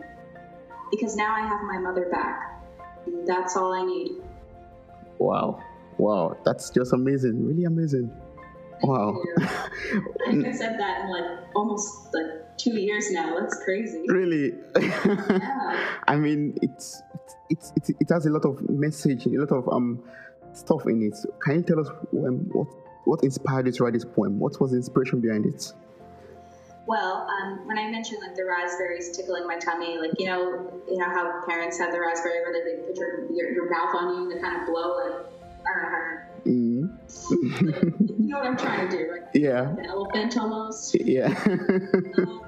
[0.94, 2.62] because now I have my mother back.
[3.26, 4.12] That's all I need.
[5.18, 5.62] Wow,
[5.98, 7.46] wow, that's just amazing.
[7.46, 8.12] Really amazing.
[8.84, 9.22] Wow.
[9.40, 9.50] I
[10.26, 13.38] haven't said that in like almost like two years now.
[13.40, 14.04] That's crazy.
[14.08, 14.54] really.
[14.80, 15.90] Yeah.
[16.08, 17.02] I mean, it's,
[17.50, 20.04] it's it's it has a lot of message, a lot of um
[20.54, 21.18] stuff in it.
[21.42, 22.68] Can you tell us um, what
[23.06, 24.40] what inspired you to write this poem?
[24.40, 25.72] What was the inspiration behind it?
[26.86, 30.98] Well, um, when I mentioned like the raspberries tickling my tummy, like you know, you
[30.98, 34.16] know how parents have the raspberry where they, they put your, your your mouth on
[34.16, 35.26] you and they kind of blow like
[35.66, 36.90] I don't know Mm.
[37.32, 39.22] like, you know what I'm trying to do, right?
[39.34, 40.94] Yeah, An elephant almost.
[41.00, 41.28] yeah.
[42.18, 42.44] Um,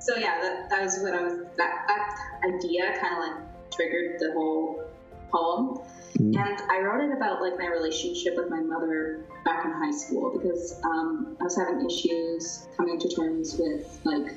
[0.00, 1.38] so yeah, that, that was what I was.
[1.56, 4.82] That that idea kind of like triggered the whole
[5.30, 5.78] poem.
[6.18, 6.36] Mm.
[6.36, 10.30] And I wrote it about like my relationship with my mother back in high school
[10.38, 14.34] because um, I was having issues coming to terms with like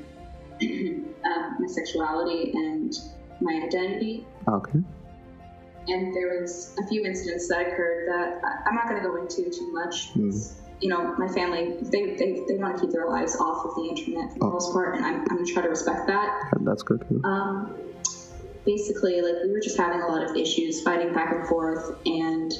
[0.62, 2.94] um, my sexuality and
[3.42, 4.26] my identity.
[4.48, 4.80] okay.
[5.88, 9.52] And there was a few incidents that occurred that I'm not going to go into
[9.52, 10.14] too much.
[10.16, 10.54] Mm.
[10.82, 13.84] You know, my family they, they, they want to keep their lives off of the
[13.90, 14.50] internet for the Oh.
[14.52, 16.50] most part, and I'm, I'm going to try to respect that.
[16.62, 17.06] That's good.
[17.24, 17.76] Um,
[18.65, 22.51] basically, like we were just having a lot of issues, fighting back and forth, and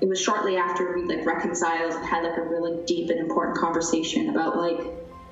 [0.00, 3.56] it was shortly after we like reconciled and had like a really deep and important
[3.56, 4.78] conversation about like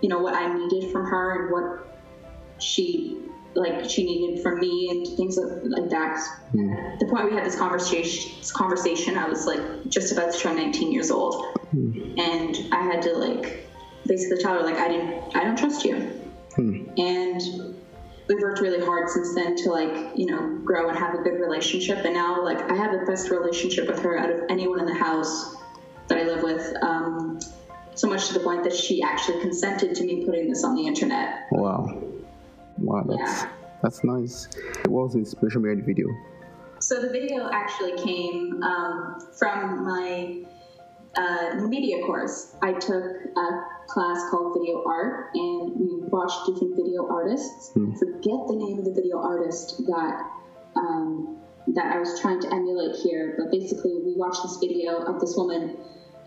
[0.00, 2.00] you know what I needed from her and what
[2.58, 3.18] she
[3.54, 6.18] like she needed from me and things like, like that.
[6.54, 6.98] Mm.
[6.98, 10.56] The point we had this conversation, this conversation, I was like just about to turn
[10.56, 13.66] 19 years old, and I had to like
[14.06, 15.96] basically tell her like I didn't I don't trust you.
[16.56, 16.88] Hmm.
[16.98, 17.76] And
[18.28, 21.40] we've worked really hard since then to like you know grow and have a good
[21.40, 22.04] relationship.
[22.04, 24.94] And now like I have the best relationship with her out of anyone in the
[24.94, 25.56] house
[26.08, 26.74] that I live with.
[26.82, 27.40] Um,
[27.94, 30.86] so much to the point that she actually consented to me putting this on the
[30.86, 31.46] internet.
[31.50, 32.02] Wow.
[32.78, 33.48] Wow, that's Yeah.
[33.82, 34.48] that's nice.
[34.86, 36.06] What was inspiration behind the video?
[36.78, 40.42] So the video actually came um, from my
[41.16, 42.54] uh, media course.
[42.62, 47.72] I took a class called video art, and we watched different video artists.
[47.76, 50.30] I forget the name of the video artist that
[50.76, 55.20] um, that I was trying to emulate here, but basically we watched this video of
[55.20, 55.76] this woman.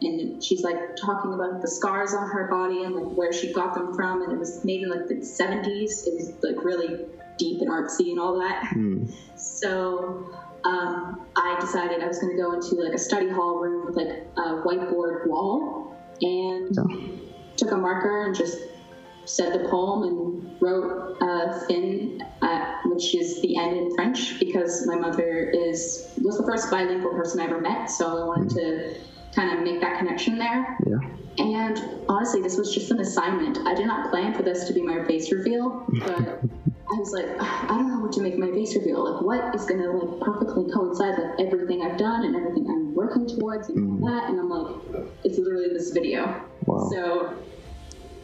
[0.02, 3.74] And she's like talking about the scars on her body and like where she got
[3.74, 6.06] them from, and it was made in like the 70s.
[6.06, 7.06] It was like really
[7.38, 8.68] deep and artsy and all that.
[8.68, 9.06] Hmm.
[9.36, 10.30] So
[10.66, 13.96] um, I decided I was going to go into like a study hall room with
[13.96, 16.76] like a whiteboard wall and
[17.56, 18.58] took a marker and just
[19.26, 24.86] said the poem and wrote uh, fin, uh, which is the end in French, because
[24.88, 27.90] my mother is was the first bilingual person I ever met.
[27.90, 28.96] So I wanted to
[29.36, 30.78] kind of make that connection there.
[30.86, 30.98] Yeah.
[31.38, 33.58] And honestly, this was just an assignment.
[33.66, 36.42] I did not plan for this to be my face reveal, but
[36.88, 39.12] I was like, I don't know what to make my face reveal.
[39.12, 43.28] Like, what is gonna like perfectly coincide with everything I've done and everything I'm working
[43.28, 44.14] towards and all mm.
[44.14, 44.30] that?
[44.30, 46.44] And I'm like, it's literally this video.
[46.66, 46.90] Wow.
[46.92, 47.34] So,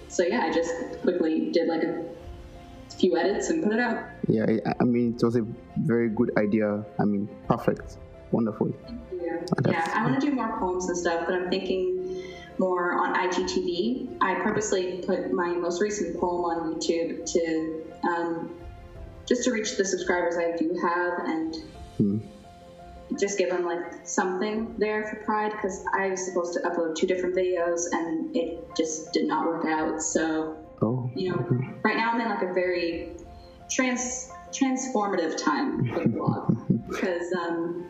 [0.09, 2.05] so yeah, I just quickly did like a
[2.97, 4.05] few edits and put it out.
[4.27, 4.45] Yeah,
[4.79, 5.45] I- mean, it was a
[5.77, 6.85] very good idea.
[6.99, 7.97] I mean, perfect,
[8.31, 8.71] wonderful.
[9.11, 9.91] Yeah.
[9.95, 12.23] I want to do more poems and stuff, but I'm thinking
[12.59, 14.17] more on IGTV.
[14.21, 18.55] I purposely put my most recent poem on YouTube to um,
[19.27, 21.55] just to reach the subscribers I do have and
[21.97, 22.17] Hmm.
[23.19, 27.07] just give them like something there for Pride because I was supposed to upload two
[27.07, 30.01] different videos and it just did not work out.
[30.01, 31.45] So Oh, you know,
[31.83, 33.11] right now I'm in like a very
[33.69, 36.57] trans transformative time for the blog
[36.89, 37.85] because um,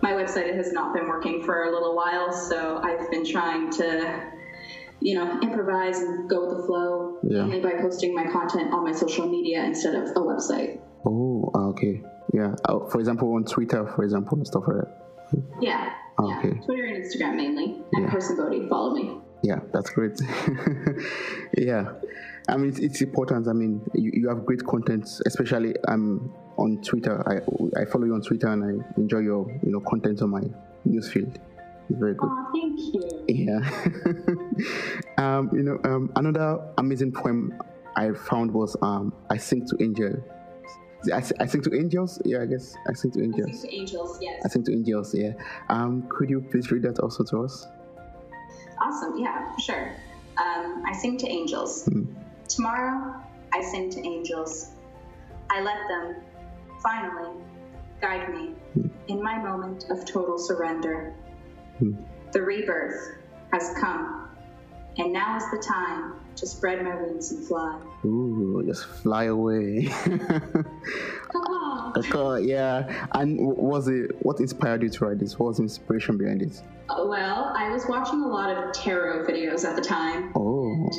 [0.00, 4.32] my website has not been working for a little while, so I've been trying to,
[5.04, 7.44] you know, improvise and go with the flow, Yeah.
[7.44, 10.80] mainly by posting my content on my social media instead of a website.
[11.04, 12.54] oh, ah, okay, yeah.
[12.68, 14.90] Oh, for example, on Twitter, for example, and stuff like that.
[15.60, 16.52] Yeah, Okay.
[16.54, 17.82] yeah, Twitter and Instagram mainly.
[17.92, 18.10] And Yeah.
[18.10, 19.18] Person Bodie, follow me.
[19.42, 20.20] Yeah, that's great.
[21.58, 21.92] yeah,
[22.48, 23.48] I mean, it's, it's important.
[23.48, 27.14] I mean, you, you have great content, especially um on Twitter.
[27.28, 27.36] I
[27.80, 30.42] I follow you on Twitter and I enjoy your you know content on my
[30.86, 31.36] newsfeed.
[31.88, 32.28] It's very good.
[32.30, 33.24] Oh, thank you.
[33.28, 33.58] Yeah.
[35.18, 37.60] um, you know, um, another amazing poem
[37.96, 40.22] I found was um, I Sing to Angel.
[41.12, 42.20] I, Sing- I Sing to Angels?
[42.24, 43.46] Yeah, I guess I Sing to Angels.
[43.46, 44.42] Thanks to Angels, yes.
[44.44, 45.32] I Sing to Angels, yeah.
[45.68, 47.66] Um, could you please read that also to us?
[48.80, 49.18] Awesome.
[49.18, 49.92] Yeah, sure.
[50.38, 51.88] Um, I sing to angels.
[52.48, 53.14] Tomorrow,
[53.52, 54.70] I sing to angels.
[55.50, 56.16] I let them,
[56.82, 57.30] finally,
[58.00, 58.54] guide me
[59.08, 61.14] in my moment of total surrender.
[62.32, 63.16] The rebirth
[63.52, 64.28] has come,
[64.98, 67.78] and now is the time to spread my wings and fly.
[68.04, 69.88] Ooh, just fly away.
[71.34, 71.92] Ah.
[71.96, 73.06] okay, yeah.
[73.14, 75.38] And was it what inspired you to write this?
[75.38, 76.60] What was the inspiration behind it?
[76.90, 80.90] Oh, well, I was watching a lot of tarot videos at the time, Oh,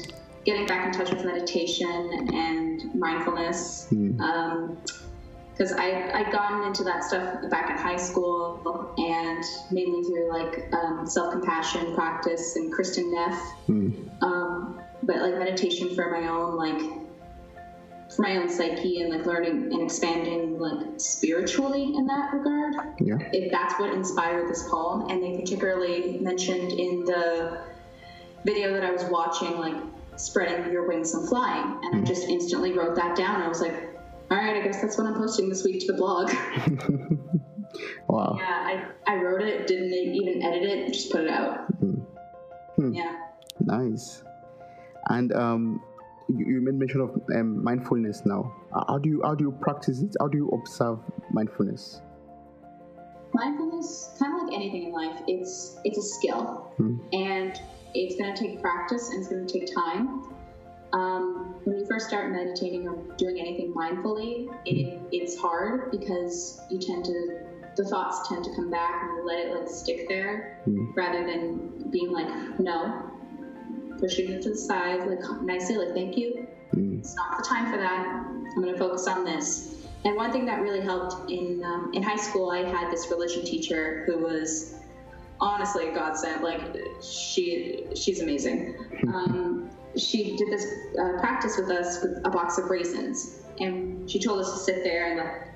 [0.43, 3.85] getting back in touch with meditation and mindfulness.
[3.89, 4.19] Hmm.
[5.53, 10.73] Because I I'd gotten into that stuff back in high school and mainly through like
[10.73, 13.91] um, self compassion practice and Kristin Neff, Hmm.
[14.21, 16.81] um, but like meditation for my own like
[18.15, 22.75] for my own psyche and like learning and expanding like spiritually in that regard.
[22.99, 23.17] yeah.
[23.31, 27.59] If that's what inspired this poem, and they particularly mentioned in the
[28.43, 29.75] video that I was watching like
[30.15, 33.41] spreading your wings and flying, and I just instantly wrote that down.
[33.41, 33.92] I was like,
[34.31, 36.31] all right, I guess that's what I'm posting this week to the blog.
[38.07, 38.35] Wow.
[38.37, 41.65] yeah, I, I wrote it, didn't even edit it, just put it out.
[42.77, 43.17] Yeah.
[43.61, 44.23] Nice.
[45.09, 45.81] And um,
[46.29, 48.53] you, you made mention of um, mindfulness now.
[48.73, 50.15] Uh, How do you how do you practice it?
[50.19, 50.99] How do you observe
[51.31, 52.01] mindfulness?
[53.33, 56.71] Mindfulness, kind of like anything in life, it's it's a skill,
[57.11, 57.59] and
[57.95, 60.23] it's going to take practice and it's going to take time.
[60.93, 66.79] Um, when you first start meditating or doing anything mindfully, it, it's hard because you
[66.79, 67.39] tend to
[67.75, 70.61] the thoughts tend to come back and you let it like stick there
[70.95, 72.27] rather than being like
[72.59, 73.11] no,
[73.97, 76.47] pushing it to the side like nicely like thank you.
[76.73, 78.07] It's not the time for that.
[78.07, 79.75] I'm going to focus on this.
[80.05, 83.45] And one thing that really helped in um, in high school, I had this religion
[83.45, 84.75] teacher who was
[85.39, 86.43] honestly a godsend.
[86.43, 86.61] Like
[87.01, 88.75] she she's amazing.
[89.13, 90.65] Um, she did this
[90.99, 94.83] uh, practice with us with a box of raisins, and she told us to sit
[94.83, 95.53] there and like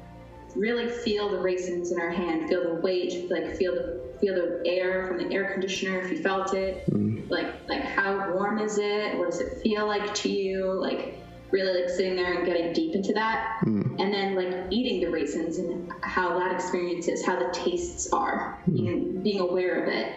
[0.56, 4.64] really feel the raisins in our hand, feel the weight, like feel the feel the
[4.66, 7.30] air from the air conditioner if you felt it, mm.
[7.30, 9.18] like like how warm is it?
[9.18, 10.66] What does it feel like to you?
[10.74, 11.16] Like
[11.52, 14.00] really like sitting there and getting deep into that, mm.
[14.00, 18.62] and then like eating the raisins and how that experience is, how the tastes are,
[18.70, 18.88] mm.
[18.88, 20.12] and being aware of it.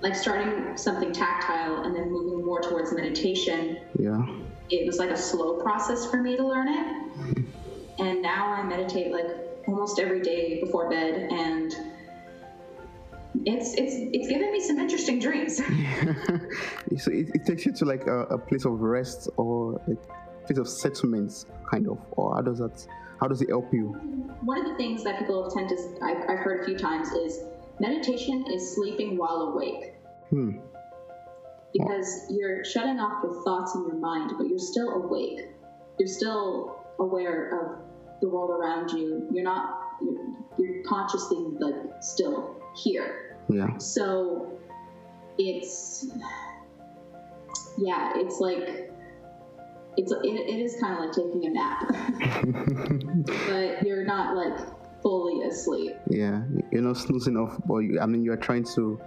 [0.00, 3.78] Like starting something tactile and then moving more towards meditation.
[3.98, 4.24] Yeah.
[4.70, 7.44] It was like a slow process for me to learn it.
[7.98, 9.26] And now I meditate like
[9.66, 11.74] almost every day before bed and
[13.44, 15.60] it's it's it's given me some interesting dreams.
[15.60, 16.14] Yeah.
[16.98, 20.58] so it, it, takes you to like a, a, place of rest or a place
[20.58, 22.86] of settlement, kind of, or how does that?
[23.20, 23.88] How does it help you?
[24.42, 27.40] One of the things that people tend to I've, I've heard a few times is
[27.80, 29.94] meditation is sleeping while awake.
[30.30, 30.58] Hmm.
[31.72, 35.40] Because you're shutting off your thoughts in your mind, but you're still awake.
[35.98, 37.78] You're still aware of
[38.20, 39.28] the world around you.
[39.30, 39.80] You're not.
[40.02, 40.14] You're,
[40.58, 43.36] you're consciously like still here.
[43.48, 43.76] Yeah.
[43.78, 44.58] So
[45.36, 46.06] it's
[47.78, 48.90] yeah, it's like
[49.96, 51.88] it's it, it is kind of like taking a nap,
[53.48, 54.58] but you're not like
[55.02, 55.96] fully asleep.
[56.08, 56.42] Yeah,
[56.72, 59.00] you're not snoozing off, but you, I mean you're trying to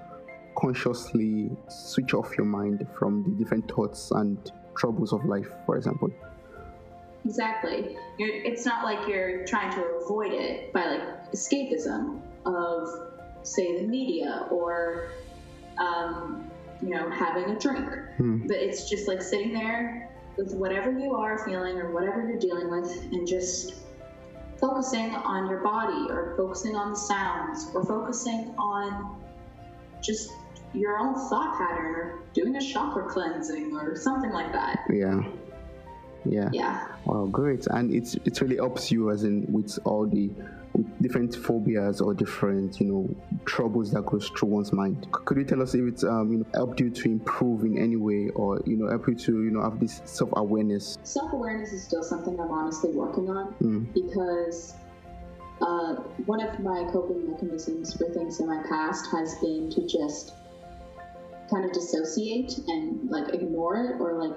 [0.57, 4.37] consciously switch off your mind from the different thoughts and
[4.75, 6.11] troubles of life, for example.
[7.25, 7.97] Exactly.
[8.17, 13.11] You're, it's not like you're trying to avoid it by like escapism of
[13.43, 15.11] say the media or
[15.77, 16.49] um,
[16.81, 17.87] you know having a drink
[18.17, 18.47] hmm.
[18.47, 22.69] but it's just like sitting there with whatever you are feeling or whatever you're dealing
[22.71, 23.75] with and just
[24.61, 29.19] focusing on your body or focusing on the sounds or focusing on
[30.01, 30.31] just
[30.73, 34.79] your own thought pattern or doing a chakra cleansing or something like that.
[34.89, 35.21] Yeah
[36.25, 36.49] yeah.
[36.51, 36.87] Yeah.
[37.05, 37.67] Wow great.
[37.67, 40.29] And it's it really helps you as in with all the
[41.01, 43.15] different phobias or different you know
[43.45, 45.07] troubles that goes through one's mind.
[45.11, 47.95] Could you tell us if it's um, you know helped you to improve in any
[47.95, 50.97] way or you know help you to you know have this self-awareness?
[51.03, 53.93] Self-awareness is still something i'm honestly working on mm.
[53.93, 54.75] because
[55.61, 55.95] uh,
[56.25, 60.33] one of my coping mechanisms for things in my past has been to just
[61.51, 64.35] kind of dissociate and like ignore it or like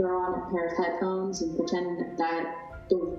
[0.00, 2.56] throw on a pair of headphones and pretend that
[2.88, 3.18] the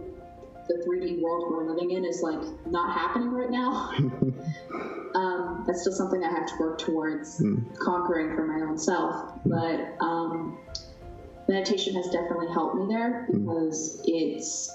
[0.67, 3.91] the 3D world we're living in is like not happening right now.
[5.15, 7.77] um, that's still something I have to work towards mm.
[7.79, 9.15] conquering for my own self.
[9.15, 9.97] Mm.
[9.99, 10.59] But um,
[11.47, 13.39] meditation has definitely helped me there hmm.
[13.39, 14.03] because mm.
[14.05, 14.71] it's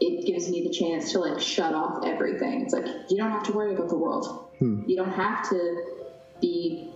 [0.00, 2.62] it gives me the chance to like shut off everything.
[2.62, 4.50] It's like you don't have to worry about the world.
[4.58, 4.82] Hmm.
[4.86, 5.84] You don't have to
[6.40, 6.90] be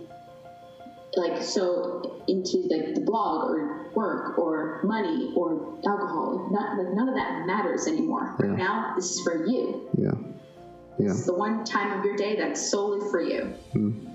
[1.17, 6.47] like so into like the blog or work or money or alcohol.
[6.51, 8.35] Not like none of that matters anymore.
[8.39, 8.47] Yeah.
[8.47, 9.89] Right now, this is for you.
[9.97, 10.11] Yeah.
[10.97, 11.11] Yeah.
[11.11, 13.53] It's the one time of your day that's solely for you.
[13.73, 14.07] Mm.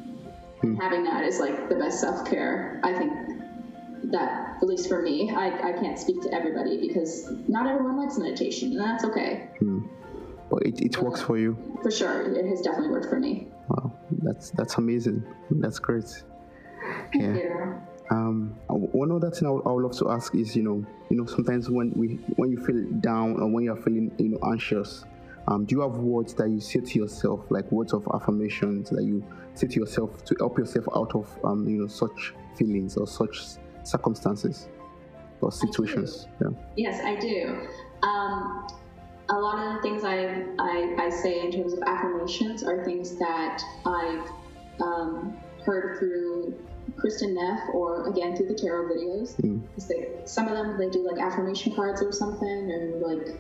[0.63, 0.81] Mm.
[0.81, 2.81] Having that is like the best self care.
[2.83, 3.13] I think
[4.13, 8.19] that at least for me, I, I can't speak to everybody because not everyone likes
[8.19, 9.51] meditation, and that's okay.
[9.61, 9.89] Mm.
[10.51, 11.57] But it, it works for you.
[11.83, 13.49] For sure, it has definitely worked for me.
[13.69, 13.93] Wow,
[14.23, 15.25] that's that's amazing.
[15.51, 16.25] That's great
[17.15, 17.81] yeah.
[18.11, 21.17] Um, one other thing I would, I would love to ask is, you know, you
[21.17, 25.05] know, sometimes when we when you feel down or when you're feeling, you know, anxious,
[25.47, 29.05] um, do you have words that you say to yourself, like words of affirmations that
[29.05, 33.07] you say to yourself to help yourself out of, um, you know, such feelings or
[33.07, 33.43] such
[33.85, 34.69] circumstances
[35.41, 36.27] or situations?
[36.41, 36.49] Yeah.
[36.77, 37.67] Yes, I do.
[38.03, 38.67] Um,
[39.29, 43.17] a lot of the things I, I, I say in terms of affirmations are things
[43.19, 44.29] that I've
[44.81, 46.55] um, heard through
[46.97, 49.37] Kristin Neff or again through the tarot videos.
[49.41, 49.63] Mm.
[49.89, 53.37] They, some of them they do like affirmation cards or something, or like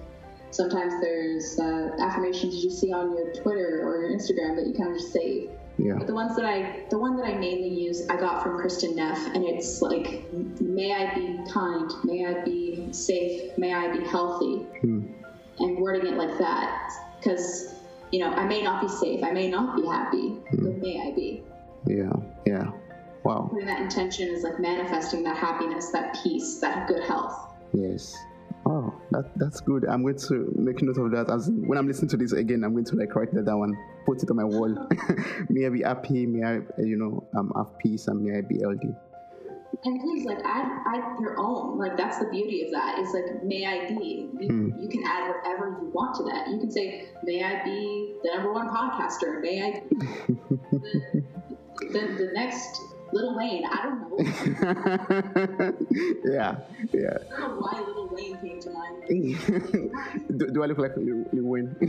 [0.50, 4.90] sometimes there's uh, affirmations you see on your Twitter or your Instagram that you kind
[4.90, 5.50] of just save.
[5.78, 5.94] Yeah.
[5.96, 8.96] But the ones that I, the one that I mainly use, I got from Kristin
[8.96, 10.30] Neff, and it's like,
[10.60, 15.08] may I be kind, may I be safe, may I be healthy, mm.
[15.58, 17.74] and wording it like that, because
[18.10, 20.64] you know I may not be safe, I may not be happy, mm.
[20.64, 21.44] but may I be.
[21.86, 22.12] Yeah,
[22.44, 22.72] yeah.
[23.24, 23.48] Wow.
[23.52, 27.52] Putting that intention is like manifesting that happiness, that peace, that good health.
[27.72, 28.16] Yes.
[28.66, 29.86] Oh, that that's good.
[29.86, 31.30] I'm going to make note of that.
[31.30, 34.22] As when I'm listening to this again, I'm going to like write that down, put
[34.22, 34.68] it on my wall.
[35.48, 36.26] may I be happy.
[36.26, 38.94] May I, you know, um, have peace, and may I be healthy.
[39.84, 41.78] And please, like, add, add your own.
[41.78, 42.98] Like, that's the beauty of that.
[42.98, 44.28] Is like, may I be.
[44.38, 44.80] You, hmm.
[44.80, 46.48] you can add whatever you want to that.
[46.48, 49.40] You can say, may I be the number one podcaster.
[49.40, 49.96] May I be
[50.70, 51.24] the,
[51.92, 52.80] the, the next
[53.12, 53.64] Lil Wayne.
[53.64, 54.16] I don't know.
[56.32, 56.56] yeah,
[56.92, 57.18] yeah.
[57.34, 59.02] I don't know why Lil Wayne came to mind.
[60.38, 61.74] do, do I look like Lil, Lil Wayne?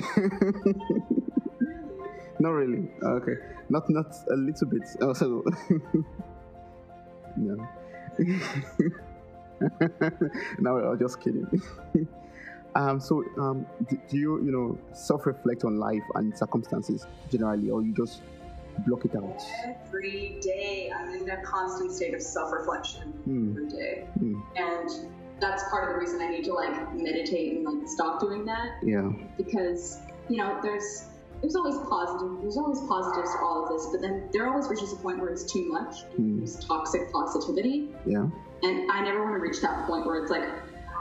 [2.39, 2.89] not really.
[3.03, 3.36] Okay,
[3.69, 4.84] not not a little bit.
[5.01, 5.43] Also,
[7.38, 7.67] no.
[10.59, 11.47] no, I was just kidding.
[12.76, 17.82] um, so, um, do, do you, you know, self-reflect on life and circumstances generally, or
[17.82, 18.22] you just
[18.88, 19.41] block it out?
[19.88, 23.51] Every day, I'm in a constant state of self-reflection Hmm.
[23.51, 24.39] every day, Hmm.
[24.55, 24.89] and
[25.39, 28.74] that's part of the reason I need to like meditate and like stop doing that
[28.84, 29.11] Yeah.
[29.38, 29.99] because
[30.30, 31.07] you know there's
[31.41, 34.93] there's always positive there's always positives to all of this, but then there always reaches
[34.93, 36.03] a point where it's too much.
[36.15, 36.38] Hmm.
[36.38, 38.28] There's toxic positivity, Yeah.
[38.63, 40.47] and I never want to reach that point where it's like,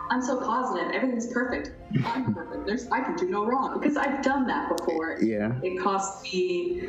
[0.08, 1.72] I'm so positive, everything's perfect.
[2.06, 2.66] I'm perfect.
[2.66, 5.18] There's I can do no wrong because I've done that before.
[5.20, 5.52] Yeah.
[5.62, 6.88] It cost me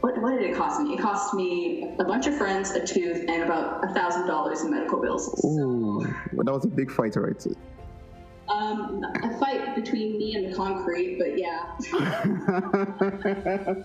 [0.00, 0.94] what what did it cost me?
[0.94, 4.70] It cost me a bunch of friends, a tooth, and about a thousand dollars in
[4.70, 5.28] medical bills.
[5.44, 5.98] Ooh,
[6.32, 7.44] well, that was a big fight, right?
[8.48, 11.76] Um, a fight between me and the concrete, but yeah.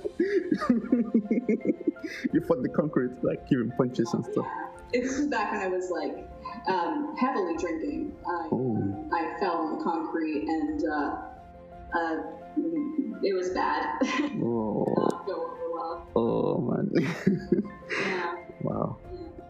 [2.31, 4.45] you fought the concrete, like giving punches and stuff.
[4.93, 6.27] It was back when I was like
[6.67, 8.15] um, heavily drinking.
[8.27, 9.09] I, Oh.
[9.13, 11.17] I fell on the concrete and uh,
[11.97, 12.17] uh,
[13.23, 13.85] it was bad.
[14.43, 16.07] Oh, Not go over well.
[16.15, 16.91] oh man.
[17.91, 18.35] Yeah.
[18.61, 18.97] wow.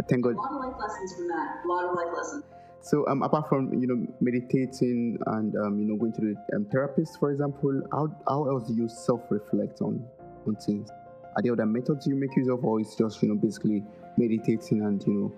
[0.09, 1.61] Thank A lot of life lessons from that.
[1.63, 2.43] A lot of life lessons.
[2.81, 6.65] So, um, apart from you know meditating and um, you know going to the um,
[6.71, 10.03] therapist, for example, how how else do you self-reflect on
[10.47, 10.89] on things?
[11.35, 13.83] Are there other methods you make use of, or it's just you know basically
[14.17, 15.31] meditating and you know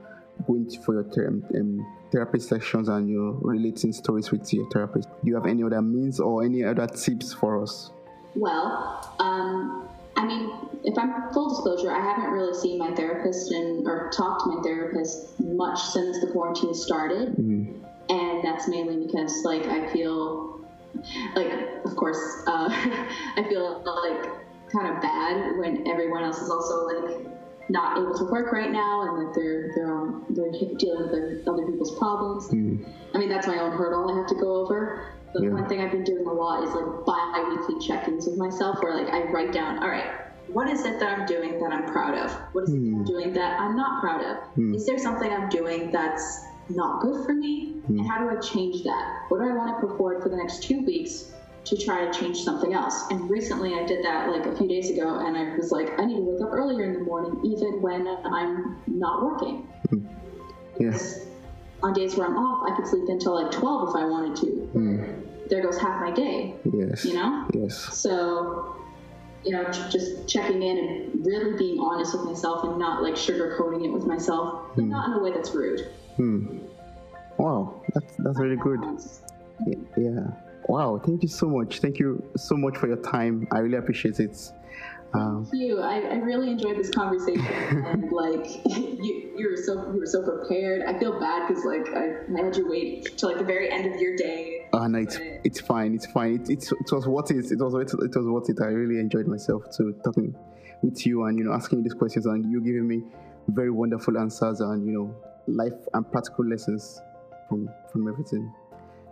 [0.48, 4.70] going to- for your ther- um, therapy sessions and you know relating stories with your
[4.70, 5.10] therapist?
[5.10, 7.92] Do you have any other means or any other tips for us?
[8.36, 9.90] Well, um,
[10.24, 10.52] I mean,
[10.86, 14.64] if I'm full disclosure, I haven't really seen my therapist and or talked to my
[14.64, 20.62] therapist much since the quarantine started, Mm, and that's mainly because like I feel
[21.36, 21.52] like,
[21.84, 22.70] of course, uh,
[23.36, 24.32] I feel like
[24.72, 27.28] kind of bad when everyone else is also like
[27.68, 31.66] not able to work right now and like they're they're on they're dealing with other
[31.66, 32.50] people's problems.
[32.50, 35.13] mm, I mean, that's my own hurdle I have to go over.
[35.34, 35.50] But Yeah.
[35.50, 39.12] one thing I've been doing a lot is like bi-weekly check-ins with myself where like
[39.12, 40.12] I write down, all right,
[40.48, 42.32] what is it that I'm doing that I'm proud of?
[42.54, 43.04] What is it that I'm hmm.
[43.04, 44.38] doing that I'm not proud of?
[44.56, 44.76] Hmm.
[44.76, 47.82] Is there something I'm doing that's not good for me?
[47.88, 48.06] And hmm.
[48.06, 49.26] how do I change that?
[49.30, 51.32] What do I want to put forward for the next two weeks
[51.66, 53.10] to try to change something else?
[53.10, 56.06] And recently I did that like a few days ago and I was like, I
[56.06, 60.06] need to wake up earlier in the morning even when I'm not working hmm.
[60.80, 61.26] yes.
[61.84, 64.46] On days where I'm off, I could sleep until like 12 if I wanted to.
[64.74, 67.04] Mm, There goes half my day, yes.
[67.06, 67.46] you know?
[67.54, 67.76] Yes.
[67.78, 68.76] So,
[69.44, 73.84] you know, just checking in and really being honest with myself and not like sugarcoating
[73.86, 75.90] it with myself, but not in a way that's rude.
[76.16, 76.60] Hmm.
[77.38, 78.80] Wow, that's that's really good.
[79.98, 80.28] Yeah.
[80.70, 81.02] Wow.
[81.04, 81.80] Thank you so much.
[81.80, 83.48] Thank you so much for your time.
[83.52, 84.38] I really appreciate it.
[85.14, 85.80] Um, Thank you.
[85.80, 87.46] I, I really enjoyed this conversation,
[87.86, 90.82] and like you, you were so you were so prepared.
[90.88, 93.94] I feel bad because like I, I had you wait till like the very end
[93.94, 94.68] of your day.
[94.74, 95.94] oh no, it's it's fine.
[95.94, 96.42] It's fine.
[96.42, 97.52] It, it's it was worth it.
[97.52, 97.94] It was it.
[97.94, 98.58] It was worth it.
[98.62, 100.36] I really enjoyed myself to talking
[100.82, 103.04] with you and you know asking you these questions and you giving me
[103.50, 105.16] very wonderful answers and you know
[105.48, 107.00] life and practical lessons
[107.48, 108.52] from from everything.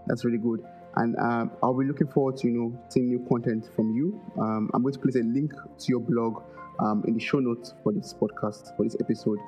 [0.07, 0.65] That's really good.
[0.95, 4.21] And um, I'll be looking forward to you know seeing new content from you.
[4.37, 6.43] Um, I'm going to place a link to your blog
[6.79, 9.39] um, in the show notes for this podcast for this episode.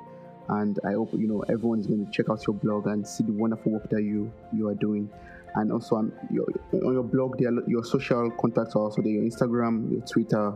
[0.48, 3.24] And I hope you know everyone is going to check out your blog and see
[3.24, 5.10] the wonderful work that you you are doing.
[5.56, 9.24] And also on your on your blog, there your social contacts are also there, your
[9.24, 10.52] Instagram, your Twitter,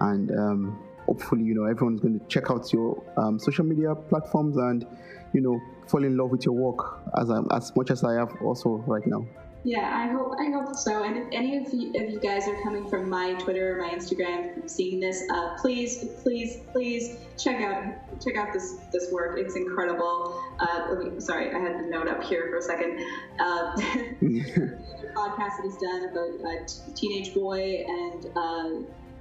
[0.00, 4.56] and um, hopefully you know everyone's going to check out your um, social media platforms
[4.56, 4.86] and
[5.32, 8.82] you know fall in love with your work as as much as I have also
[8.86, 9.26] right now.
[9.64, 11.04] Yeah, I hope I hope so.
[11.04, 13.90] And if any of you, of you guys are coming from my Twitter or my
[13.94, 17.84] Instagram, seeing this, uh, please, please, please check out
[18.20, 19.38] check out this this work.
[19.38, 20.42] It's incredible.
[20.58, 22.98] Uh, me, sorry, I had the note up here for a second.
[23.38, 23.76] Uh,
[24.20, 28.70] the podcast that he's done about a t- teenage boy and uh,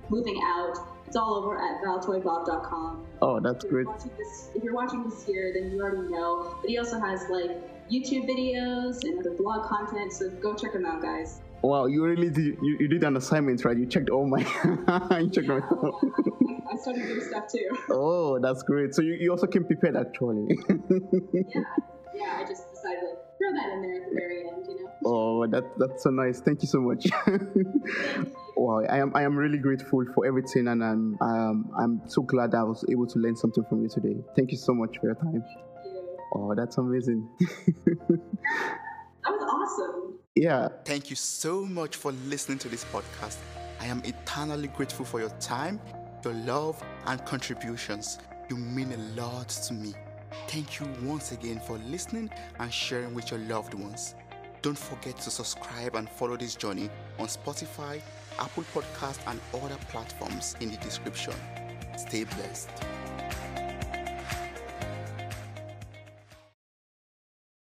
[0.09, 0.75] moving out.
[1.05, 3.05] It's all over at valtoybob.com.
[3.21, 3.85] Oh, that's If great.
[4.17, 6.55] this, if you're watching this here, then you already know.
[6.61, 7.51] But he also has like
[7.91, 11.41] YouTube videos and other blog content, so go check them out, guys.
[11.61, 13.77] Wow, you really did you, you did an assignment, right?
[13.77, 14.39] You checked all my
[15.19, 17.69] you checked my I started doing stuff too.
[17.91, 18.95] Oh, that's great.
[18.95, 20.57] So you, you also came prepared actually.
[20.69, 21.61] yeah,
[22.15, 22.37] yeah.
[22.37, 24.91] I just decided like throw that in there at the very end, you know.
[25.05, 26.39] oh, that that's so nice.
[26.39, 27.05] Thank you so much.
[28.55, 32.53] Wow, I am I am really grateful for everything, and I'm um, I'm so glad
[32.53, 34.15] I was able to learn something from you today.
[34.35, 35.43] Thank you so much for your time.
[36.33, 37.27] Oh, that's amazing.
[37.39, 38.19] that
[39.27, 40.19] was awesome.
[40.35, 40.69] Yeah.
[40.85, 43.37] Thank you so much for listening to this podcast.
[43.79, 45.79] I am eternally grateful for your time,
[46.23, 48.19] your love, and contributions.
[48.49, 49.93] You mean a lot to me.
[50.47, 52.29] Thank you once again for listening
[52.59, 54.15] and sharing with your loved ones.
[54.61, 58.01] Don't forget to subscribe and follow this journey on Spotify,
[58.39, 61.33] Apple Podcast, and other platforms in the description.
[61.97, 62.69] Stay blessed.